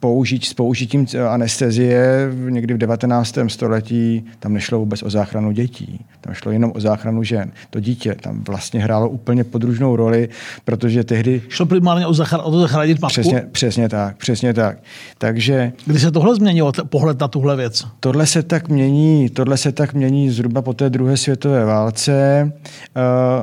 [0.00, 3.38] použít, s použitím anestezie někdy v 19.
[3.48, 7.52] století tam nešlo vůbec o záchranu dětí, tam šlo jenom o záchranu žen.
[7.70, 10.28] To dítě tam vlastně hrálo úplně podružnou roli,
[10.64, 11.42] protože tehdy...
[11.48, 13.20] Šlo primárně o, zachra- o to zachránit matku?
[13.20, 14.78] Přesně, přesně tak, přesně tak.
[15.18, 15.72] Takže...
[15.86, 17.86] Kdy se tohle změnilo, pohled na tuhle věc?
[18.00, 22.52] Tohle se tak mění, tohle se tak mění zhruba po té druhé světové válce.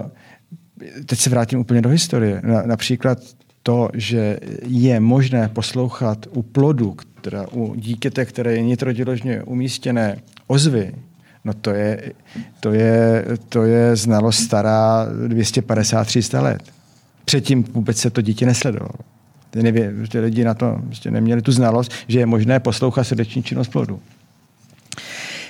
[0.02, 0.10] Uh,
[1.06, 2.42] teď se vrátím úplně do historie.
[2.66, 3.18] Například
[3.68, 10.96] to, že je možné poslouchat u plodu, teda u dítěte, které je nitrodiložně umístěné, ozvy,
[11.46, 12.14] no to je,
[12.60, 16.64] to je, to je znalost stará 250-300 let.
[17.26, 19.00] Předtím vůbec se to dítě nesledovalo.
[19.56, 23.68] nevě, ty lidi na to prostě neměli tu znalost, že je možné poslouchat srdeční činnost
[23.68, 24.00] plodu.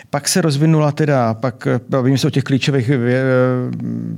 [0.10, 3.24] Pak se rozvinula teda, pak bavím se o těch klíčových eh,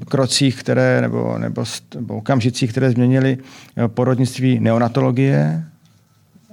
[0.06, 1.64] krocích, které, nebo, nebo,
[1.96, 3.38] nebo okamžicích, které změnily
[3.78, 5.64] eh, porodnictví neonatologie,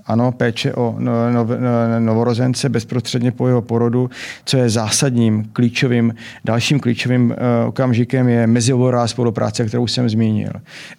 [0.07, 4.11] ano, péče o no, no, no, novorozence bezprostředně po jeho porodu,
[4.45, 10.51] co je zásadním, klíčovým, dalším klíčovým uh, okamžikem je mezioborová spolupráce, kterou jsem zmínil.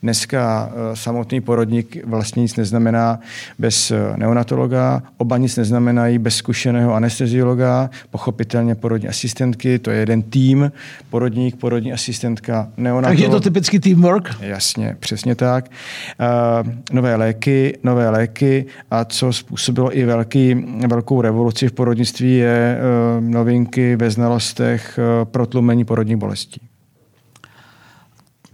[0.04, 3.20] Dneska uh, samotný porodník vlastně nic neznamená
[3.60, 10.22] bez uh, neonatologa, oba nic neznamenají bez zkušeného anesteziologa, pochopitelně porodní asistentky, to je jeden
[10.22, 10.72] tým,
[11.10, 13.10] porodník, porodní asistentka, neonatolog.
[13.10, 14.36] Takže je to typický teamwork?
[14.40, 15.72] Jasně, přesně tak.
[16.92, 20.56] Nové léky, nové léky a a co způsobilo i velký,
[20.88, 26.62] velkou revoluci v porodnictví, je eh, novinky ve znalostech eh, protlumení porodních bolestí.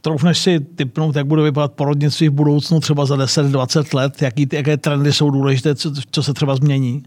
[0.02, 4.78] Troufneš si typnout, jak bude vypadat porodnictví v budoucnu třeba za 10-20 let, jaký, jaké
[4.78, 7.04] trendy jsou důležité, co, co se třeba změní?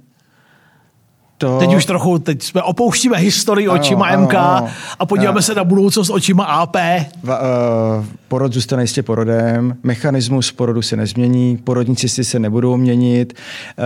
[1.38, 1.58] To...
[1.58, 4.68] Teď už trochu, teď jsme opouštíme historii ano, očima ano, MK ano.
[4.98, 5.42] a podíváme ano.
[5.42, 6.76] se na budoucnost očima AP.
[7.22, 13.34] Va, uh, porod zůstane jistě porodem, mechanismus porodu se nezmění, porodníci si se nebudou měnit,
[13.78, 13.84] uh,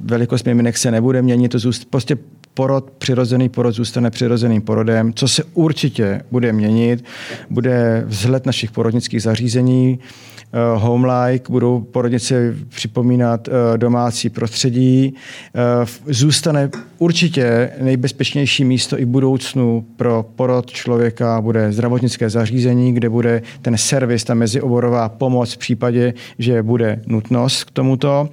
[0.00, 2.18] velikost miminek se nebude měnit, to zůst, prostě
[2.54, 5.12] porod, přirozený porod zůstane přirozeným porodem.
[5.14, 7.04] Co se určitě bude měnit,
[7.50, 10.35] bude vzhled našich porodnických zařízení, Eh,
[10.76, 15.14] home-like, budou porodnice připomínat eh, domácí prostředí.
[15.54, 23.08] Eh, zůstane určitě nejbezpečnější místo i v budoucnu pro porod člověka bude zdravotnické zařízení, kde
[23.08, 28.28] bude ten servis, ta mezioborová pomoc v případě, že bude nutnost k tomuto.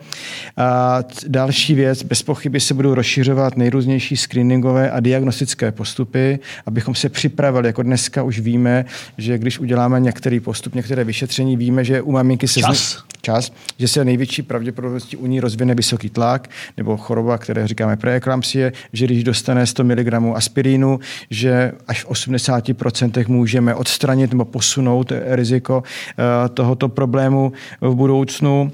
[0.57, 7.09] A další věc, bez pochyby se budou rozšiřovat nejrůznější screeningové a diagnostické postupy, abychom se
[7.09, 8.85] připravili, jako dneska už víme,
[9.17, 12.59] že když uděláme některý postup, některé vyšetření, víme, že u maminky se...
[12.59, 13.03] Čas.
[13.21, 18.71] čas, že se největší pravděpodobností u ní rozvine vysoký tlak nebo choroba, které říkáme preeklampsie,
[18.93, 20.99] že když dostane 100 mg aspirínu,
[21.29, 28.71] že až v 80% můžeme odstranit nebo posunout riziko eh, tohoto problému v budoucnu.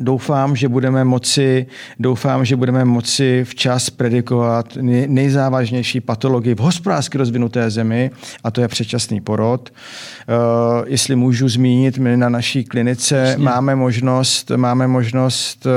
[0.00, 1.66] Doufám, že budeme moci,
[1.98, 8.10] doufám, že budeme moci včas predikovat nejzávažnější patologii v hospodářsky rozvinuté zemi,
[8.44, 9.70] a to je předčasný porod.
[9.70, 13.44] Uh, jestli můžu zmínit, my na naší klinice Jasně.
[13.44, 15.72] máme možnost, máme možnost uh,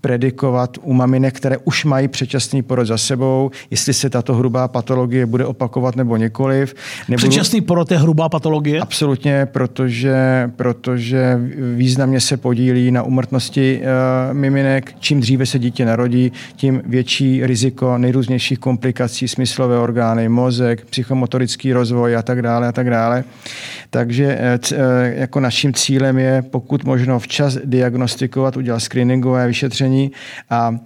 [0.00, 5.26] predikovat u maminek, které už mají předčasný porod za sebou, jestli se tato hrubá patologie
[5.26, 6.74] bude opakovat nebo nikoliv.
[7.08, 7.28] Nebudu...
[7.28, 8.80] Předčasný porod je hrubá patologie?
[8.80, 11.40] Absolutně, protože, protože
[11.76, 14.94] významně se podílí na umrtnosti smrtnosti uh, miminek.
[14.98, 22.16] Čím dříve se dítě narodí, tím větší riziko nejrůznějších komplikací, smyslové orgány, mozek, psychomotorický rozvoj
[22.16, 23.24] a tak dále a tak dále.
[23.90, 24.38] Takže
[24.72, 24.78] uh,
[25.14, 30.12] jako naším cílem je pokud možno včas diagnostikovat, udělat screeningové vyšetření
[30.50, 30.76] a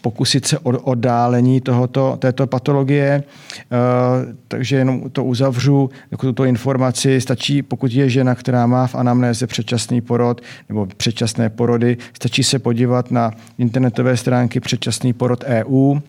[0.00, 3.22] pokusit se o oddálení tohoto, této patologie.
[4.48, 7.20] Takže jenom to uzavřu, jako tuto informaci.
[7.20, 12.58] Stačí, pokud je žena, která má v anamnéze předčasný porod nebo předčasné porody, Stačí se
[12.58, 16.00] podívat na internetové stránky předčasný porod EU,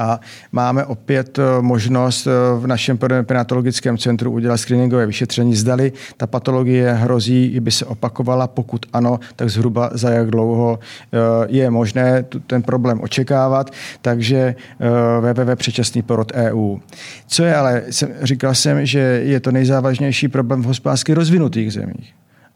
[0.00, 0.20] a
[0.52, 5.54] máme opět eh, možnost eh, v našem perinatologickém centru udělat screeningové vyšetření.
[5.56, 11.18] Zdali ta patologie hrozí, by se opakovala, pokud ano, tak zhruba za jak dlouho eh,
[11.48, 13.70] je možné ten problém očekávat.
[14.02, 14.54] Takže
[15.20, 16.76] www předčasný porod EU.
[17.26, 17.82] Co je ale,
[18.22, 22.14] říkal jsem, že je to nejzávažnější problém v hospodářsky rozvinutých zemích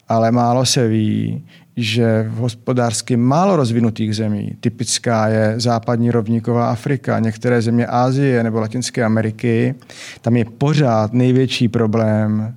[0.08, 1.44] ale málo se ví,
[1.76, 8.60] že v hospodářsky málo rozvinutých zemí, typická je západní rovníková Afrika, některé země Ázie nebo
[8.60, 9.74] Latinské Ameriky,
[10.20, 12.56] tam je pořád největší problém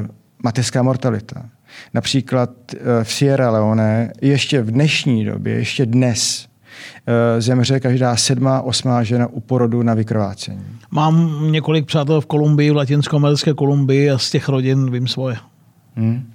[0.00, 0.06] uh,
[0.42, 1.42] mateřská mortalita.
[1.94, 8.60] Například uh, v Sierra Leone ještě v dnešní době, ještě dnes, uh, zemře každá sedmá,
[8.60, 10.64] osmá žena u porodu na vykrvácení.
[10.90, 15.36] Mám několik přátel v Kolumbii, v latinsko-americké Kolumbii a z těch rodin vím svoje.
[15.96, 16.30] Hmm.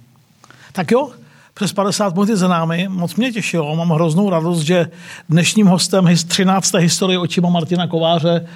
[0.72, 1.10] Tak jo,
[1.54, 2.86] přes 50 minut je za námi.
[2.88, 4.90] Moc mě těšilo, mám hroznou radost, že
[5.28, 6.74] dnešním hostem 13.
[6.74, 8.46] historie očima Martina Kováře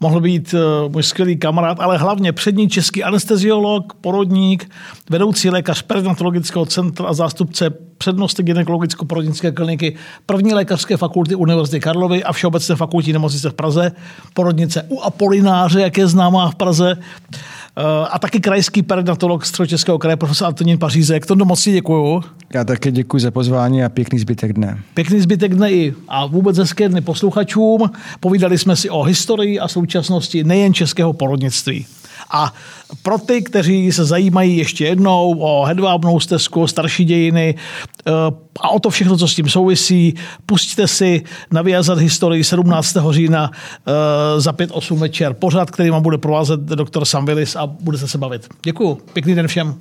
[0.00, 4.70] mohl být uh, můj skvělý kamarád, ale hlavně přední český anesteziolog, porodník,
[5.10, 9.96] vedoucí lékař perinatologického centra a zástupce přednosti gynekologicko-porodnické kliniky
[10.26, 13.92] první lékařské fakulty Univerzity Karlovy a Všeobecné fakultní nemocnice v Praze,
[14.34, 16.96] porodnice u Apolináře, jak je známá v Praze.
[17.76, 21.26] Eh, a taky krajský perinatolog Středočeského kraje, profesor Antonín Pařízek.
[21.26, 22.22] To moc si děkuju.
[22.54, 24.78] Já také děkuji za pozvání a pěkný zbytek dne.
[24.94, 27.90] Pěkný zbytek dne i a vůbec hezké dny posluchačům.
[28.20, 31.86] Povídali jsme si o historii a současnosti nejen českého porodnictví.
[32.30, 32.54] A
[33.02, 37.54] pro ty, kteří se zajímají ještě jednou o hedvábnou stezku, starší dějiny
[38.06, 38.12] eh,
[38.60, 40.14] a o to všechno, co s tím souvisí,
[40.46, 41.22] pustíte si
[41.52, 41.62] na
[41.98, 42.96] historii 17.
[43.10, 48.08] října eh, za 5-8 večer pořad, který vám bude provázet doktor Sam Willis a budete
[48.08, 48.48] se bavit.
[48.62, 48.98] Děkuju.
[49.12, 49.74] Pěkný den všem.